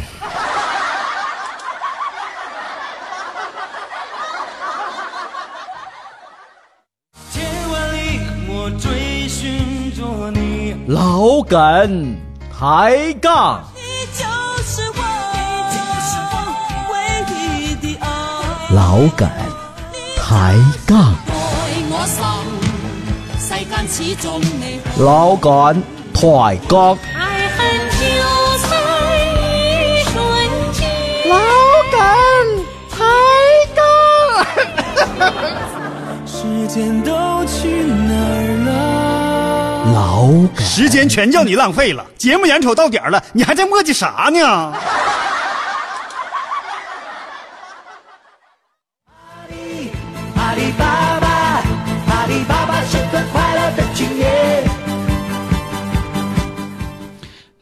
[7.31, 12.17] 千万里我追寻着你，老梗
[12.51, 13.63] 抬杠。
[18.71, 19.29] 老梗，
[20.17, 21.15] 抬杠。
[24.97, 25.83] 老梗
[26.13, 26.97] 抬杠，
[36.25, 37.11] 时间都
[37.45, 39.91] 去哪儿了？
[39.93, 44.73] 老梗时间全叫你浪费了，节目眼瞅到点儿了，你还在磨叽啥呢？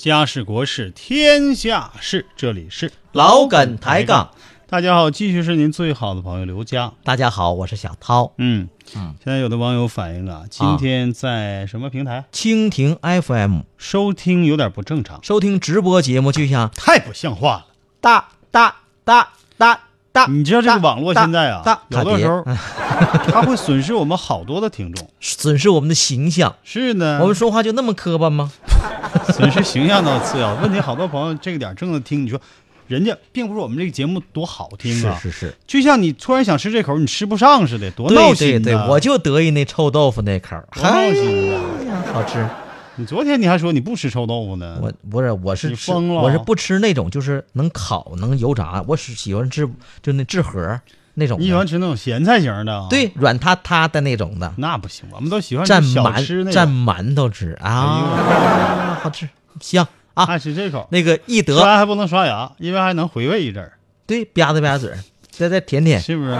[0.03, 4.31] 家事国事天下事，这里是老梗抬杠。
[4.67, 6.91] 大家好，继续是您最好的朋友刘佳。
[7.05, 9.15] 大家好，我是小涛，嗯嗯。
[9.23, 17.67] 现在有的网友反映啊，今天在什么平台、蜻蜓 FM 收听有点不正常，收听直播节目，就像太不像话了。
[18.01, 18.75] 哒哒
[19.05, 19.83] 哒哒
[20.13, 22.45] 哒，你知道这个网络现在啊大，有的时候
[23.27, 25.09] 它会损失我们好多的听众。
[25.19, 26.55] 损失我们的形象。
[26.63, 28.51] 是呢，我们说话就那么磕巴吗？
[29.33, 30.53] 损失形象倒次要。
[30.61, 32.39] 问题好多朋友这个点正在听，你说
[32.87, 41.59] 人家并不是我们这个节目多好听啊，是是是，就像你突然想吃这口，你吃不上似的，多闹对对心呐对，我就得意那臭豆腐那口儿，多闹心啊！
[42.13, 42.47] 好吃。
[42.95, 49.67] 你昨天你还说你不吃臭豆腐呢，我不是，我是疯了我是不吃那种就是能烤能油炸，我是喜欢吃
[50.01, 50.79] 就那制盒
[51.15, 51.39] 那种。
[51.39, 52.87] 你喜欢吃那种咸菜型的啊？
[52.89, 59.27] 对，软塌塌的那种的，那不行，我们都喜欢蘸馒蘸，馒头吃哎啊， 好吃
[59.59, 60.25] 香啊。
[60.25, 60.87] 爱吃这口。
[60.91, 63.73] 那个易吃德完还不能刷牙，因为还能回味一阵儿，
[64.05, 64.91] 对吧嗒吧嗒嘴，
[65.31, 66.37] 再再舔舔，是不是？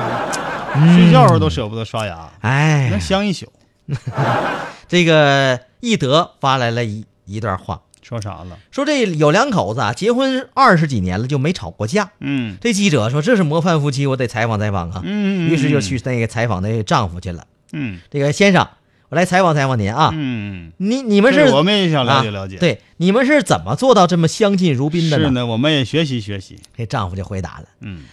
[0.75, 3.51] 嗯睡觉时候都舍不得刷牙，哎能哎，香一宿。
[4.87, 8.57] 这个易德发来了一一段话，说啥了？
[8.71, 12.11] 说这有两口子啊，结婚二十几年了就没吵过架。
[12.21, 15.01] 嗯这记者说这是模范夫妻，我得采访采访啊。
[15.03, 17.45] 嗯，于是就去那个采访那丈夫去了。
[17.73, 18.65] 嗯这个先生，
[19.09, 20.11] 我来采访采访您啊。
[20.13, 25.25] 嗯，你你们是我们也想了解啊了解。，对，你们是怎么做到这么相敬如宾的呢？
[25.25, 26.57] 是呢，我们也学习学习。
[26.77, 28.03] 这丈夫就回答了嗯：“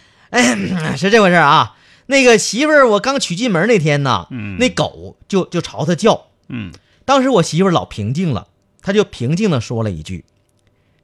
[0.98, 1.76] 是这回事啊。
[2.06, 6.26] 那个媳妇儿，我刚娶进门那天呢，嗯那狗就就朝他叫。
[6.48, 6.72] 嗯
[7.10, 8.46] 当时我媳妇儿老平静了，
[8.82, 10.24] 她就平静的说了一句：‘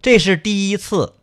[0.01, 1.15] 这是第一次。’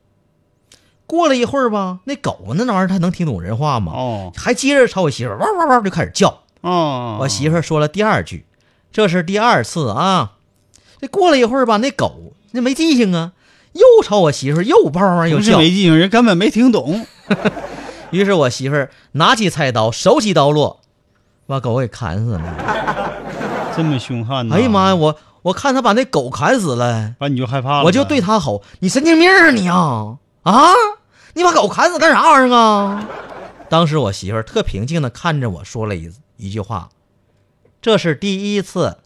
[1.07, 3.93] 过了一会儿吧，那狗那玩意儿它能听懂人话吗？
[3.93, 6.43] 哦还接着朝我媳妇儿汪汪汪就开始叫。
[6.59, 8.45] 哦，我媳妇儿说了第二句
[8.91, 10.33] ：‘这是第二次啊。’
[10.99, 13.31] 这过了一会儿吧，那狗那没记性啊，
[13.71, 15.59] 又朝我媳妇儿又汪汪汪又叫。
[15.59, 17.07] 没记性，人根本没听懂。
[18.11, 20.81] 于是我媳妇儿拿起菜刀，手起刀落，
[21.47, 22.82] 把狗给砍死了。
[23.75, 24.55] 这么凶悍呢？
[24.55, 24.95] 哎呀妈呀，！
[24.95, 30.71] 我我看他把那狗砍死了，完你就害怕了，我就对他吼：“你神经病啊你啊啊！
[31.33, 33.07] 你把狗砍死干啥玩意儿啊？”
[33.69, 36.89] 当时我媳妇儿特平静的看着我说了一一句话
[37.81, 38.97] ：“这是第一次，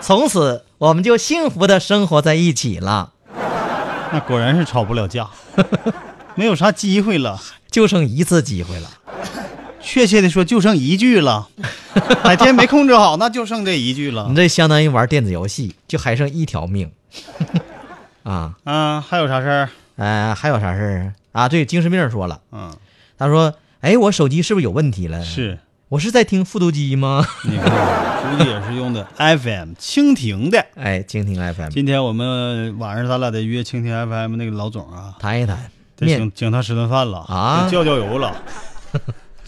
[0.00, 3.12] 从此我们就幸福的生活在一起了，
[4.12, 5.28] 那果然是吵不了架，
[6.36, 7.40] 没有啥机会了。
[7.70, 8.90] 就剩一次机会了。
[9.82, 11.48] 确切的说，就剩一句了。
[12.24, 14.34] 哪 天没控制好，那就剩这一句了你。
[14.36, 16.90] 这相当于玩电子游戏，就还剩一条命
[18.22, 18.54] 啊！
[18.64, 19.70] 啊，还有啥事儿？
[19.96, 21.48] 呃，还有啥事儿啊？
[21.48, 22.74] 对，精神病说了，嗯，
[23.18, 25.24] 他说：“哎，我手机是不是有问题了？
[25.24, 25.58] 是，
[25.88, 27.26] 我是在听复读机吗？
[27.44, 30.64] 你看，估计也是用的 FM 蜻蜓的。
[30.76, 38.34] 哎，蜻蜓 FM 今天我们晚上咱俩得约蜻蜓 FM 那个老总啊，谈一谈得请请他吃顿饭了啊得浇浇油了，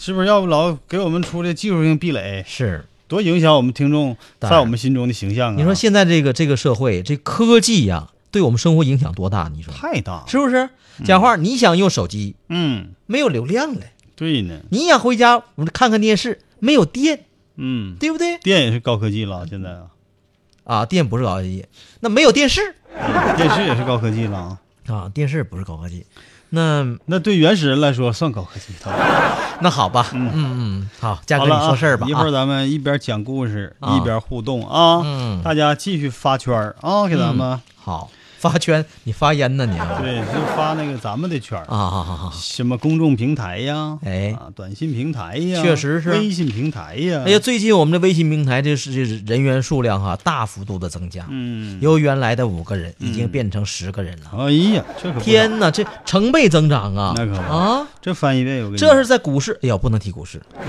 [0.03, 0.27] 是不是？
[0.27, 2.83] 要不老给我们出的技术性壁垒，是。
[3.07, 5.55] 多影响我们听众在我们心中的形象啊！
[5.55, 9.49] 你说现在这个这个社会，这科技呀、对我们生活影响多大？
[9.55, 10.69] 你说太大，是不是？
[11.05, 13.81] 讲话，你想用手机嗯，没有流量了，
[14.17, 17.23] 对呢，你想回家我们看看电视没有电，
[17.55, 18.37] 嗯，对不对？
[18.39, 19.87] 电也是高科技了，现在啊，
[20.65, 21.65] 啊，电不是高科技，
[22.01, 22.59] 那没有电视
[23.37, 24.59] 电视也是高科技了啊。
[24.87, 26.05] 啊，电视不是高科技，
[26.55, 28.91] 那那对原始人来说算高科技的。
[29.61, 32.31] 那好吧，嗯嗯，好，嘉哥你说事儿吧，一会儿啊。
[32.31, 33.97] 咱们一边讲故事啊。
[33.97, 35.41] 一边互动啊，嗯。
[35.41, 38.09] 大家继续发圈儿啊，给咱们好
[38.49, 39.99] 发圈，你发烟呢你啊？
[40.03, 41.63] 对，就发那个咱们的圈儿。
[41.73, 44.31] 啊，什么公众平台呀，哎。
[44.33, 46.09] 啊，短信平台呀，确实是。
[46.11, 54.45] 微信平台呀，哎呀，最近我们的微信平台这是这人员数量哈、大幅度的增加，嗯，由原来的五个人已经嗯变成十个人了。
[54.45, 57.13] 哎呀，这可天哪，这成倍增长啊！
[57.15, 60.41] 那可不啊，这翻一倍，我这是在股市，哎呀，不能提股市，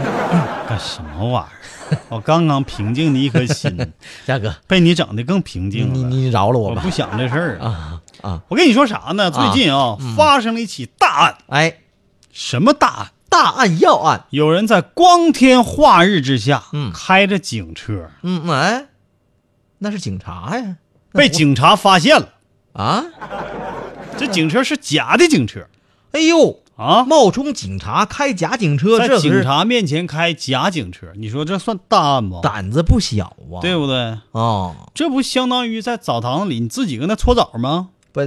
[0.68, 1.50] 干什么玩意儿？
[2.08, 3.76] 我刚刚平静的一颗心，
[4.26, 5.94] 嘉哥，被你整的更平静了。
[5.94, 6.80] 你你饶了我吧。
[6.82, 8.00] 我不想这事儿啊！
[8.22, 8.42] 啊啊！
[8.48, 9.30] 我跟你说啥呢？
[9.30, 11.78] 最近啊，发生了一起大案，哎，
[12.32, 13.10] 什么大案？
[13.28, 14.26] 大案要案。
[14.30, 18.86] 有人在光天化日之下，嗯开着警车，嗯，哎，
[19.78, 20.76] 那是警察呀。
[21.12, 22.28] 被警察发现了。
[22.72, 23.04] 啊，
[24.16, 25.66] 这警车是假的警车
[26.12, 27.04] 哎呦，啊！
[27.04, 32.40] 冒充警察开假警车，在这可是警察面前开假警车，你说这算大案吗？
[32.42, 33.62] 胆子不小啊。
[33.62, 34.18] 对不对？
[34.32, 37.90] 啊，这不相当于在澡堂里你自己跟那搓澡吗？
[38.12, 38.20] 不，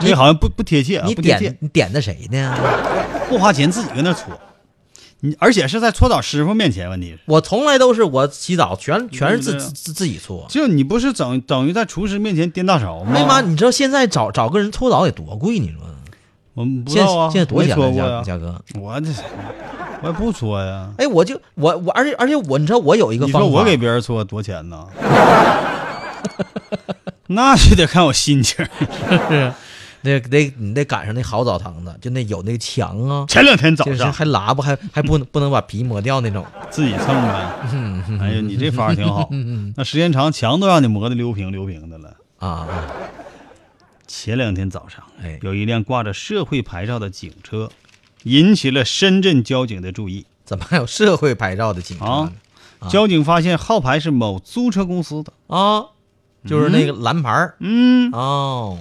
[0.00, 1.58] 这好像不不贴切啊，你不贴切点。
[1.60, 2.56] 你点的谁呢？
[3.28, 4.38] 不花钱自己跟那搓，
[5.20, 10.46] 你而且是在搓澡师傅面前，问题是，我从来都是我洗澡全全是自对不对自自自己搓。
[10.48, 13.12] 就你不是等等于在厨师面前颠大勺吗？
[13.14, 15.58] 哎呀妈，你知道现在找找个人搓澡得多贵？
[15.58, 15.82] 你说
[16.58, 18.20] 我们不知现在道啊，现在多少钱了？
[18.24, 18.60] 嘉嘉哥？
[18.80, 19.12] 我这
[20.02, 20.90] 我也不搓呀。
[20.98, 24.84] 哎，我就我我，而且而且我，你知道我有一个你方法，你说我给别人搓多钱呢？
[27.28, 28.66] 那就得看我心情。
[30.00, 36.44] 那得你得赶上那好澡堂子，就那有那个墙啊，前两天早就是上还拉不还还不能不能把皮磨掉那种。
[36.70, 37.52] 自己蹭呗。
[38.20, 39.30] 哎呀，你这法儿挺好。
[39.76, 42.14] 那时间长，墙都让你磨得溜平溜平的了。
[42.38, 42.66] 啊，
[44.08, 45.38] 前两天早上，哎。
[45.42, 47.70] 有一辆挂着社会牌照的警车，
[48.24, 50.26] 引起了深圳交警的注意。
[50.44, 52.32] 怎么还有社会牌照的警察啊
[52.80, 52.88] 呢？
[52.88, 55.32] 交警发现号牌是某租车公司的。
[55.46, 55.88] 啊，
[56.46, 57.56] 就是那个蓝牌儿。
[57.60, 58.78] 嗯，哦，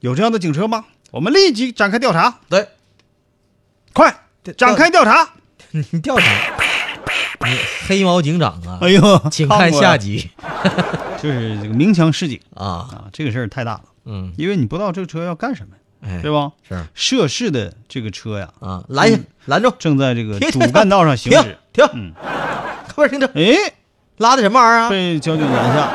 [0.00, 0.84] 有这样的警车吗？
[1.12, 2.68] 我们立即展开调查，对，
[3.92, 5.30] 快展开调查！
[5.72, 6.26] 你 调查，
[7.46, 7.56] 你
[7.88, 10.30] 黑猫警长啊，哎呦，请看下，集。
[11.20, 12.40] 就是这个鸣枪示警。
[12.54, 16.50] 啊，啊，这个事儿太大了，嗯，因为你不知道这个车要干什么，哎，对吧？
[16.68, 16.84] 是。
[16.94, 22.12] 涉事的这个车呀，啊，拦下嗯拦住，正在这个主干道上行停驶，停，嗯，
[22.94, 23.74] 快点停车，哎，
[24.16, 24.90] 拉的什么玩意儿啊？
[24.90, 25.92] 被交警拦下。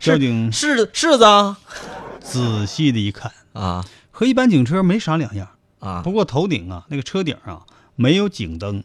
[0.00, 1.56] 交警柿柿子啊？
[2.20, 3.84] 仔细的一看，啊。
[4.10, 6.02] 和一般警车没啥两样，啊。
[6.02, 7.62] 不过头顶啊，那个车顶啊
[7.94, 8.82] 没有警灯，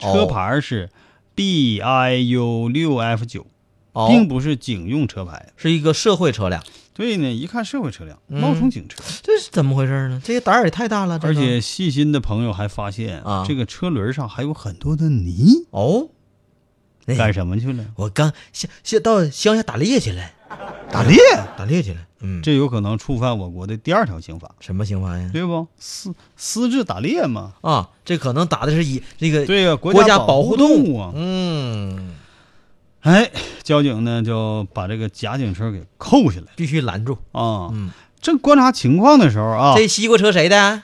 [0.00, 0.12] 哦。
[0.12, 0.90] 车牌是
[1.36, 3.46] BIU 六 F 九，
[3.94, 5.52] 哦，并不是警用车牌。
[5.56, 9.02] 是一个社会车辆，对呢，一看社会车辆，嗯冒充警车。
[9.22, 10.20] 这是怎么回事呢？
[10.22, 16.08] 这个胆儿也太大了，这个而且细心的朋友还发现啊这个车轮上还有很多的泥，哦，
[17.06, 17.84] 哎干什么去了？
[17.96, 20.22] 我刚下下到乡下打猎去了，
[20.90, 21.18] 打猎，
[21.56, 25.30] 打猎去了，嗯，这有可能触犯我国的第二条刑法，什么刑法呀？
[25.32, 25.66] 对不？
[25.78, 27.54] 私私自打猎嘛。
[27.60, 31.12] 啊，这可能打的是以这个对呀、国家保护动物啊。
[31.14, 32.13] 嗯，
[33.04, 33.30] 哎，
[33.62, 37.18] 交警呢就把这个假警车给扣下来必须拦住。
[37.32, 37.68] 啊。
[37.72, 37.90] 嗯，
[38.20, 40.82] 正观察情况的时候啊，这西瓜车谁的？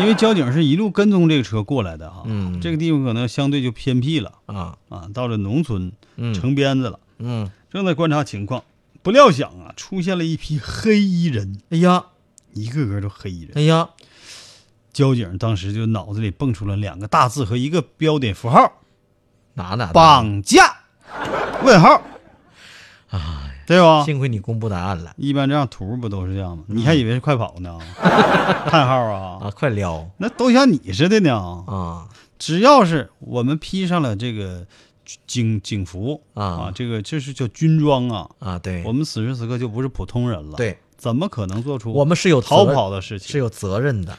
[0.00, 8.64] 因为交警是一路跟踪这个车过来的啊，嗯这个地方可能相对就偏僻了啊，啊，到了农村嗯城边子了，嗯，正在观察情况，
[9.02, 12.06] 不料想啊，出现了一批黑衣人，哎呀，
[12.52, 13.52] 一个个都黑衣人。
[13.54, 13.90] 哎呀，
[14.92, 18.72] 交警当时就脑子里蹦出了两个大字和一个标点符号：
[19.54, 20.81] 哪哪绑架。
[21.64, 22.02] 问号，
[23.10, 23.18] 哎，
[23.66, 24.04] 对吧？
[24.04, 26.64] 幸亏你公布答案了一般这样图不都是这样吗？
[26.66, 27.78] 你还以为是快跑呢？
[28.68, 29.50] 叹号啊，啊！
[29.50, 31.36] 快撩那都像你似的呢。
[31.66, 32.08] 啊
[32.38, 34.66] 只要是我们披上了这个
[35.28, 38.58] 警警服啊这个这是叫军装啊，啊！
[38.58, 43.28] 对，我们此时此刻就不是普通人了。，对怎么可能做出我们是有逃跑的事情？
[43.30, 44.18] 是有责任的。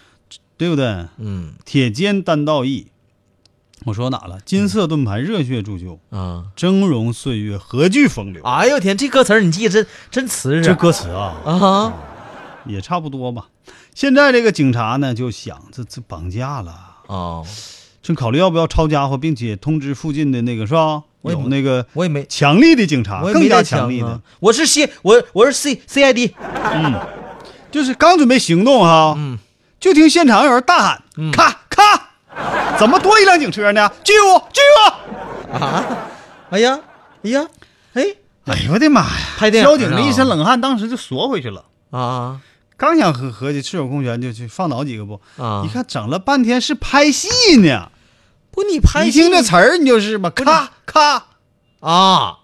[0.56, 1.06] 对不对？
[1.18, 2.88] 嗯铁肩担道义，
[3.86, 4.40] 我说哪了？
[4.46, 8.42] 金色盾牌，热血铸就，啊，峥嵘岁月，何惧风流。
[8.44, 10.64] 哎呦天，这歌词你记得真真瓷实。
[10.64, 11.94] 这歌词啊，啊，
[12.66, 13.48] 也差不多吧。
[13.94, 16.74] 现在这个警察呢，就想这这绑架了，
[17.08, 17.46] 哦，
[18.02, 21.04] 正考虑要不要抄家伙，并且通知附近的那个是吧？
[21.22, 24.22] 我有那个我也没，强力的警察，更加强力的啊，。
[24.40, 26.34] 我是 C，我我是 C C I D。
[26.74, 27.00] 嗯
[27.72, 29.40] 就是刚准备行动哈，嗯
[29.80, 31.04] 就听现场有人大喊
[31.34, 32.12] ：“咔咔！”
[32.80, 33.92] 怎么多一辆警车呢？
[34.04, 35.54] 巨物，巨物！
[35.56, 35.84] 啊！
[36.50, 36.80] 哎呀，
[37.24, 37.48] 哎呀，
[37.94, 38.04] 哎
[38.46, 39.10] 哎呦我的妈呀！
[39.38, 41.66] 拍电影交警这一身冷汗，当时就缩回去了。
[41.92, 42.42] 啊
[42.76, 45.64] 刚想合合计赤手空拳就去放倒几个不，啊！
[45.66, 47.92] 一看整了半天是拍戏呢。
[48.52, 50.30] 不，你拍你戏听这词儿，你就是吧？
[50.32, 51.26] 咔咔，
[51.80, 52.40] 啊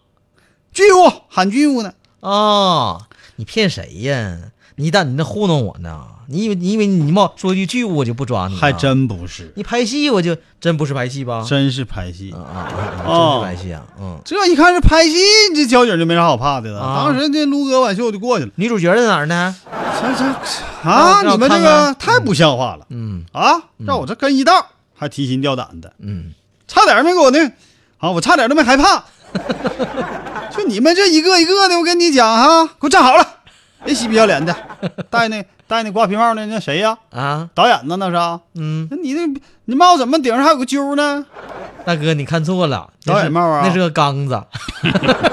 [0.71, 1.93] 巨物喊巨物呢。
[2.21, 3.07] 啊！
[3.35, 4.37] 你骗谁呀？
[4.75, 6.05] 你咋你那糊弄我呢？
[6.29, 8.57] 你以为你以为你冒说句句我就不抓你啊？
[8.61, 11.43] 还真不是，你拍戏我就真不是拍戏吧？
[11.47, 12.69] 真是拍戏啊。
[13.05, 13.83] 真是拍戏啊！
[13.99, 15.15] 嗯，这一看是拍戏，
[15.55, 16.79] 这交警就没啥好怕的了。
[16.81, 18.51] 啊当时这撸哥挽袖就过去了。
[18.55, 19.55] 女主角在哪儿呢？
[20.01, 23.61] 这这啊，你们这个太不像话了嗯啊！
[23.85, 26.31] 让我这跟一道，还提心吊胆的，嗯，
[26.67, 27.43] 差点没给我那
[27.97, 29.03] 啊，我差点都没害怕。
[30.55, 33.27] 就你们这一个一个的，我跟你讲哈，给我站好了，
[33.83, 34.55] 别嬉皮笑脸的，
[35.09, 36.97] 带那戴那瓜皮帽的那谁呀？
[37.11, 37.95] 啊，导演呢？
[37.97, 38.39] 那是啊。
[38.55, 39.21] 嗯，那你那
[39.65, 41.23] 你帽怎么顶上还有个揪呢？
[41.85, 44.43] 大哥你看错了，那是导演帽啊那是个缸子，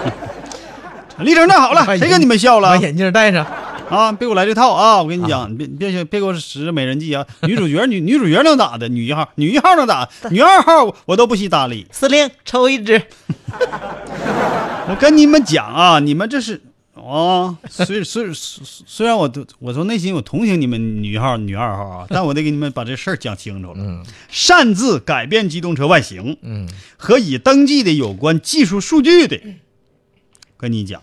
[1.20, 2.76] 立正站好了，谁跟你们笑了把？
[2.76, 3.46] 眼镜戴上。
[3.88, 5.00] 啊，别给我来这套啊！
[5.00, 7.24] 我跟你讲，你别别别给我使美人计啊！
[7.42, 8.88] 女主角女女主角能咋的？
[8.88, 10.06] 女一号女一号能咋？
[10.30, 11.86] 女二号我都不惜搭理。
[11.92, 13.00] 司令抽一支，
[14.90, 16.60] 我跟你们讲啊，你们这是
[17.08, 23.78] 啊，虽虽虽虽然我都我从内心我同情你们女一号女二号啊， 但我得给你们把这事儿讲清楚了。
[23.78, 24.04] 嗯。
[24.28, 26.68] 擅自改变机动车外形嗯。
[26.96, 29.40] 和已登记的有关技术数据的，
[30.56, 31.02] 跟你讲，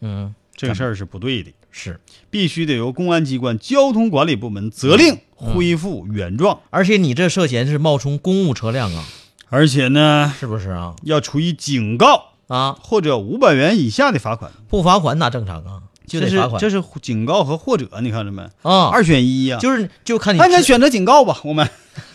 [0.00, 1.50] 嗯，这个事儿是不对的。
[1.74, 1.98] 是，
[2.28, 9.04] 必须得由公安机关交通管理部门责令恢复原状，而且你这涉嫌是冒充公务车辆啊，
[9.48, 10.94] 而且呢，是不是啊？
[11.04, 15.80] 要处以警告啊，或者五百元以下的罚款，不罚款哪正常啊？
[16.06, 16.60] 就这是得罚款。
[16.60, 18.42] 这是警告和或者，你看着没？
[18.60, 21.66] 啊，二选一呀、就是就看你那咱选择警告吧，我们。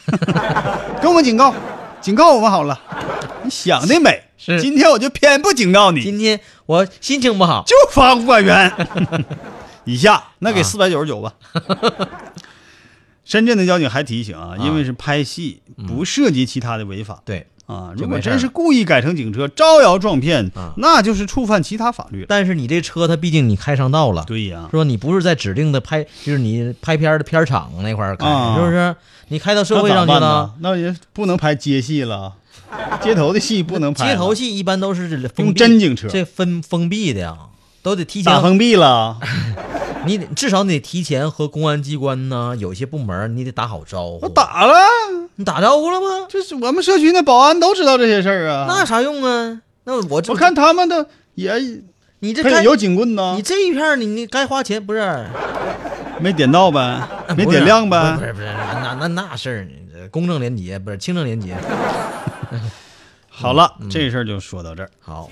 [1.02, 1.54] 给我们警告，
[2.00, 2.80] 警告我们好了。
[3.44, 4.62] 你想的美，是。
[4.62, 8.72] 今天我就偏不警告你，今天我心情不好，就罚五百元。
[9.86, 10.64] 以下，那给啊。
[10.64, 11.34] 四百九十九吧。
[13.26, 14.58] 深圳的交警还提醒啊，啊。
[14.58, 17.22] 因为是拍戏，不涉及其他的违法。
[17.26, 17.48] 对。
[17.68, 17.93] 啊。
[17.95, 22.26] 如果真是故意改成警车，招摇撞骗啊，那就是触犯其他法律。
[22.28, 28.95] 但是你这车它毕竟你开上道了，对呀，说你不是在指定的拍，就是你拍片的片场那块儿开，啊是不是？
[29.30, 32.34] 你开到社会上去了呢，，那也不能拍街戏了，
[33.01, 34.11] 街头的戏不能拍了。
[34.11, 37.38] 街头戏一般都是封真警车这封封闭的呀，
[37.84, 39.20] 都得提前打封闭了，
[40.07, 44.20] 你得至少你得提前和公安机关呢，有些部门你得打好招呼。
[44.22, 44.74] 我打了，
[45.38, 46.28] 你打招呼了吗？
[46.28, 48.66] 这是我们社区那保安都知道这些事儿啊。
[48.68, 49.62] 那有啥用啊？
[49.86, 51.54] 那我我看他们的也
[52.20, 55.26] 你这该有警棍呢你，这一片你你该花钱不是？
[56.20, 57.08] 没点到呗，
[57.38, 58.26] 没点亮呗不。
[58.26, 61.56] 是不是，那那那事儿，这公正廉洁不是清正廉洁。
[63.30, 64.90] 好了，这事儿就说到这儿。
[65.00, 65.30] 好，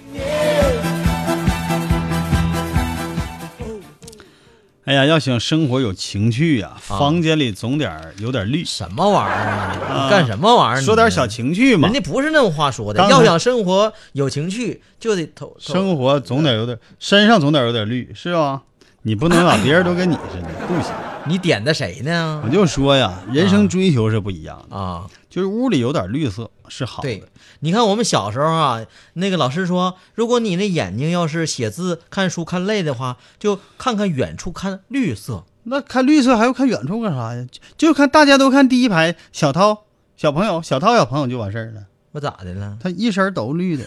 [4.86, 9.90] 哎呀，要想生活有情趣呀、房间里总点有点绿，什么玩意儿啊？
[9.90, 10.82] 啊你干什么玩意儿？
[10.86, 11.94] 说点小情趣嘛人。
[11.94, 13.10] 家不是那种话说的。
[13.10, 18.62] 要想生活有情趣，就得投投生活总得有点，身上总得有点绿，是吧？
[19.02, 20.94] 你不能把别人都跟你似的，不行。
[21.28, 22.50] 你点的谁呢我？
[22.50, 27.10] 就说呀，人生追求是不一样的，啊，就是屋里有点绿色是好的。
[27.10, 27.24] 对，
[27.62, 35.46] 你看我们小时候啊，那个老师说，如果你那眼睛要是写字、看书看累的话，就看看远处，看绿色。
[35.64, 37.44] 那看绿色还要看远处干啥呀？
[37.52, 41.82] 就就看大家都看第一排，小涛小朋友，小涛小朋友就完事儿了。
[42.12, 42.78] 我咋的了？
[42.80, 43.84] 他一身都绿的，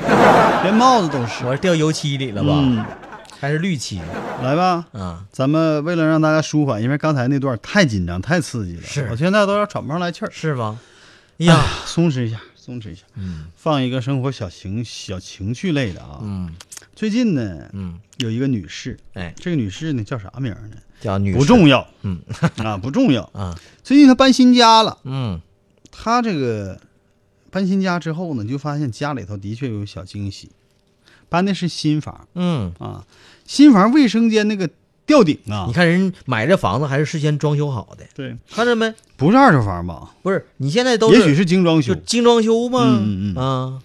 [0.64, 1.44] 连帽子都是。
[1.44, 2.54] 我是掉油漆里了吧？
[2.56, 2.84] 嗯，
[3.40, 4.00] 还是绿漆？
[4.42, 9.08] 来吧，啊，咱们为了让大家舒缓，因为刚才那段太紧张、太刺激了，是。
[9.10, 10.30] 我现在都要喘不上来气儿。
[10.30, 10.78] 是吧？
[11.38, 13.46] 呀，，松弛一下，松弛一下，嗯。
[13.56, 16.18] 放一个生活小情小情趣类的啊。
[16.22, 16.54] 嗯。
[16.94, 20.76] 最近呢，嗯，有一个女士，哎，这个女士呢叫啥名呢？
[21.00, 21.86] 叫女不重要。
[22.02, 22.20] 嗯。
[22.62, 23.22] 啊，不重要。
[23.32, 25.40] 啊，最近她搬新家了，嗯。
[25.90, 26.78] 她这个
[27.50, 30.50] 搬新家之后呢，就发现家里头的确有小惊喜。
[31.30, 33.04] 搬的是新房嗯，啊，
[33.46, 34.68] 新房卫生间那个
[35.06, 38.92] 吊顶啊你，看人买这房子还是事先装修好的，对，看着没？
[39.16, 40.10] 不是二手房吧？
[40.22, 42.00] 不是，你现在都也许是精装修就。
[42.02, 42.80] 精装修嘛。
[42.82, 43.78] 嗯嗯嗯啊，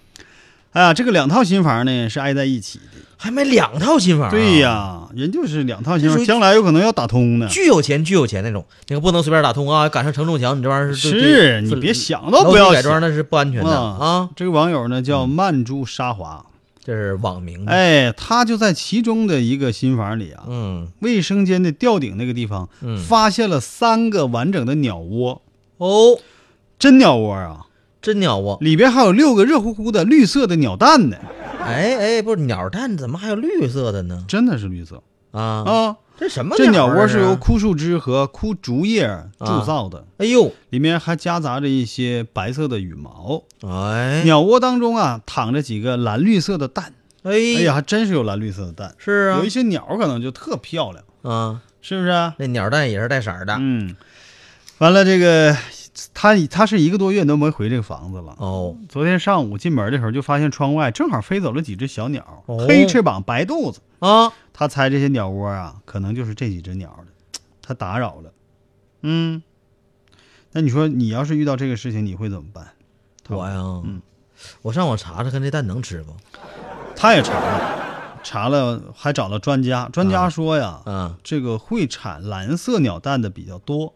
[0.72, 3.00] 哎呀，这个两套新房呢是挨在一起的。
[3.18, 4.30] 还买两套新房、啊。
[4.30, 7.48] 对，呀，人就是两套新房，将来有可能要打通呢。
[7.48, 9.88] 巨有钱，巨有钱那种，那个不能随便打通啊！
[9.88, 14.28] 赶上承重墙，你这玩意儿是是你别想楼都不要梯改装那是不安全的啊啊！
[14.36, 16.44] 这个网友呢叫曼珠沙华，
[16.86, 25.42] 这是网名。，哎，他就在其中的一个新房里啊，嗯卫生间的吊顶那个地方，嗯发现了三个完整的鸟窝，
[25.78, 26.16] 哦，
[26.78, 27.66] 真鸟窝啊，
[28.00, 28.56] 真鸟窝！
[28.60, 31.16] 里边还有六个热乎乎的绿色的鸟蛋呢，
[31.58, 34.24] 哎哎，不是鸟蛋，怎么还有绿色的呢？
[34.28, 35.96] 真的是绿色啊，啊！
[36.18, 39.06] 这什么这鸟啊窝是由枯树枝和枯竹叶
[39.38, 43.42] 铸造的，哎呦，里面还夹杂着一些白色的羽毛。
[43.62, 46.94] 哎鸟窝当中啊，躺着几个蓝绿色的蛋。
[47.22, 48.94] 哎哎呀，还真是有蓝绿色的蛋。
[48.98, 52.34] 是啊有一些鸟可能就特漂亮，啊，是不是啊？
[52.38, 53.56] 那鸟蛋也是带色儿的。
[53.58, 53.94] 嗯，
[54.78, 55.54] 完了，这个
[56.12, 58.34] 他他是一个多月都没回这个房子了。
[58.38, 62.66] 哦，昨天上午进门的时候，就发现窗外正好飞走了几只小鸟，哦。
[62.68, 63.80] 黑翅膀白肚子。
[63.98, 68.32] 啊，他猜这些鸟窝啊，可能就是这几只鸟的， 他打扰了。
[69.00, 69.42] 嗯，
[70.52, 72.68] 那你说你要是遇到这个事情，你会怎么办？
[73.28, 74.02] 我呀，嗯，
[74.62, 76.12] 我上网查查看这蛋能吃不？
[76.94, 83.94] 他也查了，查了，还找了专家，专家说呀，嗯这个会产蓝色鸟蛋的比较多，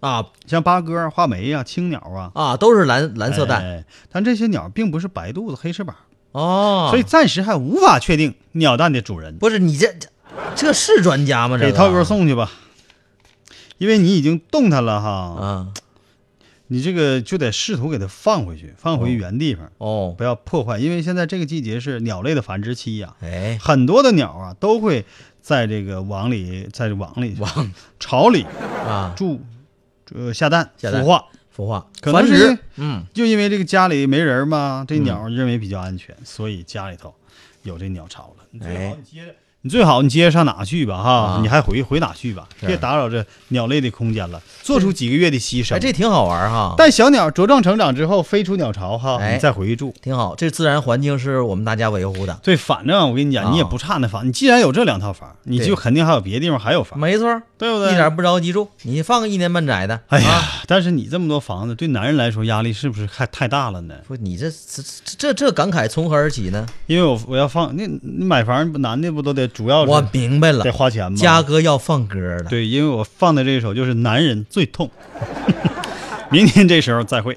[0.00, 5.94] 啊像八哥、画眉呀、青鸟啊，啊，都是蓝蓝色蛋哎但这些鸟并不是白肚子、黑翅膀，
[6.32, 9.36] 哦，所以暂时还无法确定鸟蛋的主人。
[9.38, 10.08] 不是你这这
[10.56, 11.56] 这是专家吗？
[11.56, 12.50] 这个给涛哥送去吧，
[13.78, 15.68] 因为你已经动它了哈，啊。
[16.72, 23.58] 你这个就得试图给它放回去，放回原地方，哦，不要破坏，因为现在这个季节是鸟类的繁殖期呀、哎。
[23.60, 25.04] 很多的鸟啊都会
[25.42, 28.46] 在这个网里，在这网里网巢里
[28.86, 29.40] 啊住，
[30.14, 31.24] 呃下蛋下蛋孵化，
[31.56, 37.14] 孵化可繁殖，嗯就因为这个家里没人嘛，这鸟认为比较安全，所以家里头
[37.62, 38.44] 有这鸟巢了。
[38.50, 45.74] 你最好哎你接着，你最好你接着上哪去吧哈，啊你还回回哪去吧，是别打扰这鸟类的空间了，做出几个月的牺牲。
[45.74, 49.94] 哎这挺好玩哈，待小鸟茁壮成长之后，飞出鸟巢哈，哎你再回去住。
[50.00, 54.26] 挺好，这自然环境是我们大家维护的，对，反正我跟你啊讲，你也不差那房。
[54.26, 57.26] 你既然有这两套房，你对就肯定还有别的地方还有房，没错，
[57.58, 57.92] 对不对？
[57.92, 63.94] 一点不着急住，你放个一年半载的，哎呀啊，，但是你这么多房子，对男人来说压力是不是太太大了呢？
[64.08, 64.82] 不，你这这
[65.18, 66.66] 这这感慨从何而起呢？
[66.86, 71.18] 因为我我要放，那你买房男的不都得主要我明白了得，花钱嘛？
[71.18, 74.90] 嘉哥要放歌了，对，因为我放的这首就是男人最痛。
[76.30, 77.36] 明天这时候再会。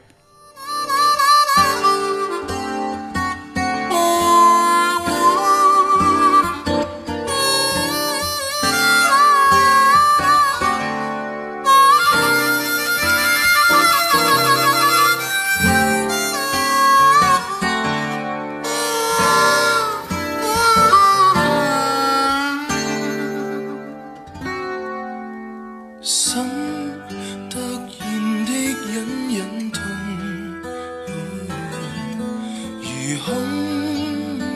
[33.26, 33.32] 空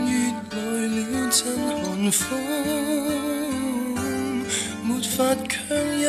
[0.06, 0.12] 月
[0.52, 0.56] 来
[0.88, 1.40] 了阵
[1.82, 2.26] 寒风，
[4.84, 5.16] 没法
[5.48, 5.56] 强
[6.02, 6.06] 忍，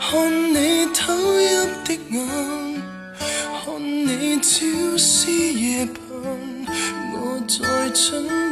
[0.00, 0.08] 看
[0.52, 0.56] 你
[0.92, 0.98] 偷
[1.38, 1.46] 泣
[1.84, 2.18] 的眼，
[3.64, 4.48] 看你朝
[4.98, 5.96] 思夜盼，
[7.12, 7.14] 我
[7.46, 7.54] 再
[7.90, 8.49] 怎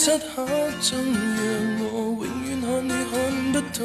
[0.00, 0.18] 漆黑
[0.80, 1.44] 中，讓
[1.92, 1.94] 我
[2.24, 3.12] 永遠看你看
[3.52, 3.78] 不懂。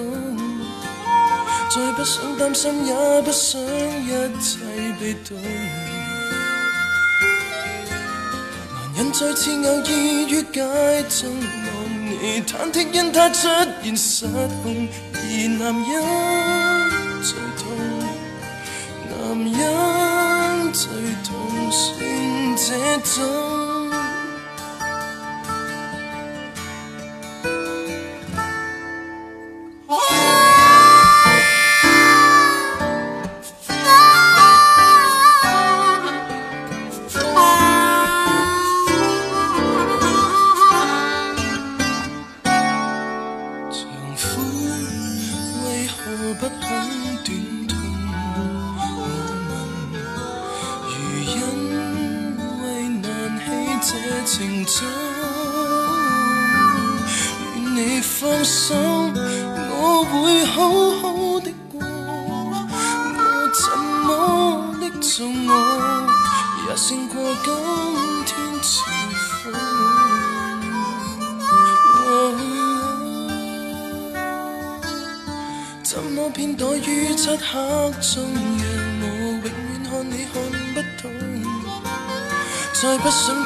[1.69, 4.07] 再不想擔心，也不想一
[4.39, 4.59] 切
[4.97, 5.37] 被動。
[8.95, 9.91] 男人再次偶遇
[10.29, 10.63] 於街
[11.09, 11.67] 中望
[12.05, 13.49] 你，忐忑因他出
[13.83, 14.25] 現失
[14.63, 15.19] 控，而
[15.59, 15.91] 男人
[17.23, 17.61] 最痛，
[19.11, 19.13] 男
[19.51, 20.87] 人最
[21.25, 21.27] 痛
[21.69, 21.83] 算
[22.55, 22.67] 這
[23.03, 23.54] 種。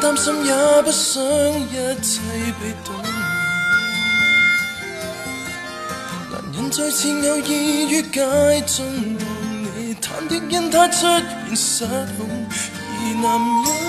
[0.01, 2.21] 担心，也不想一切
[2.61, 2.95] 被动。
[6.31, 7.49] 男人再次偶遇
[7.89, 8.21] 于街
[8.65, 9.19] 中望
[9.75, 13.25] 你，忐忑因他出现失控，而男
[13.65, 13.88] 人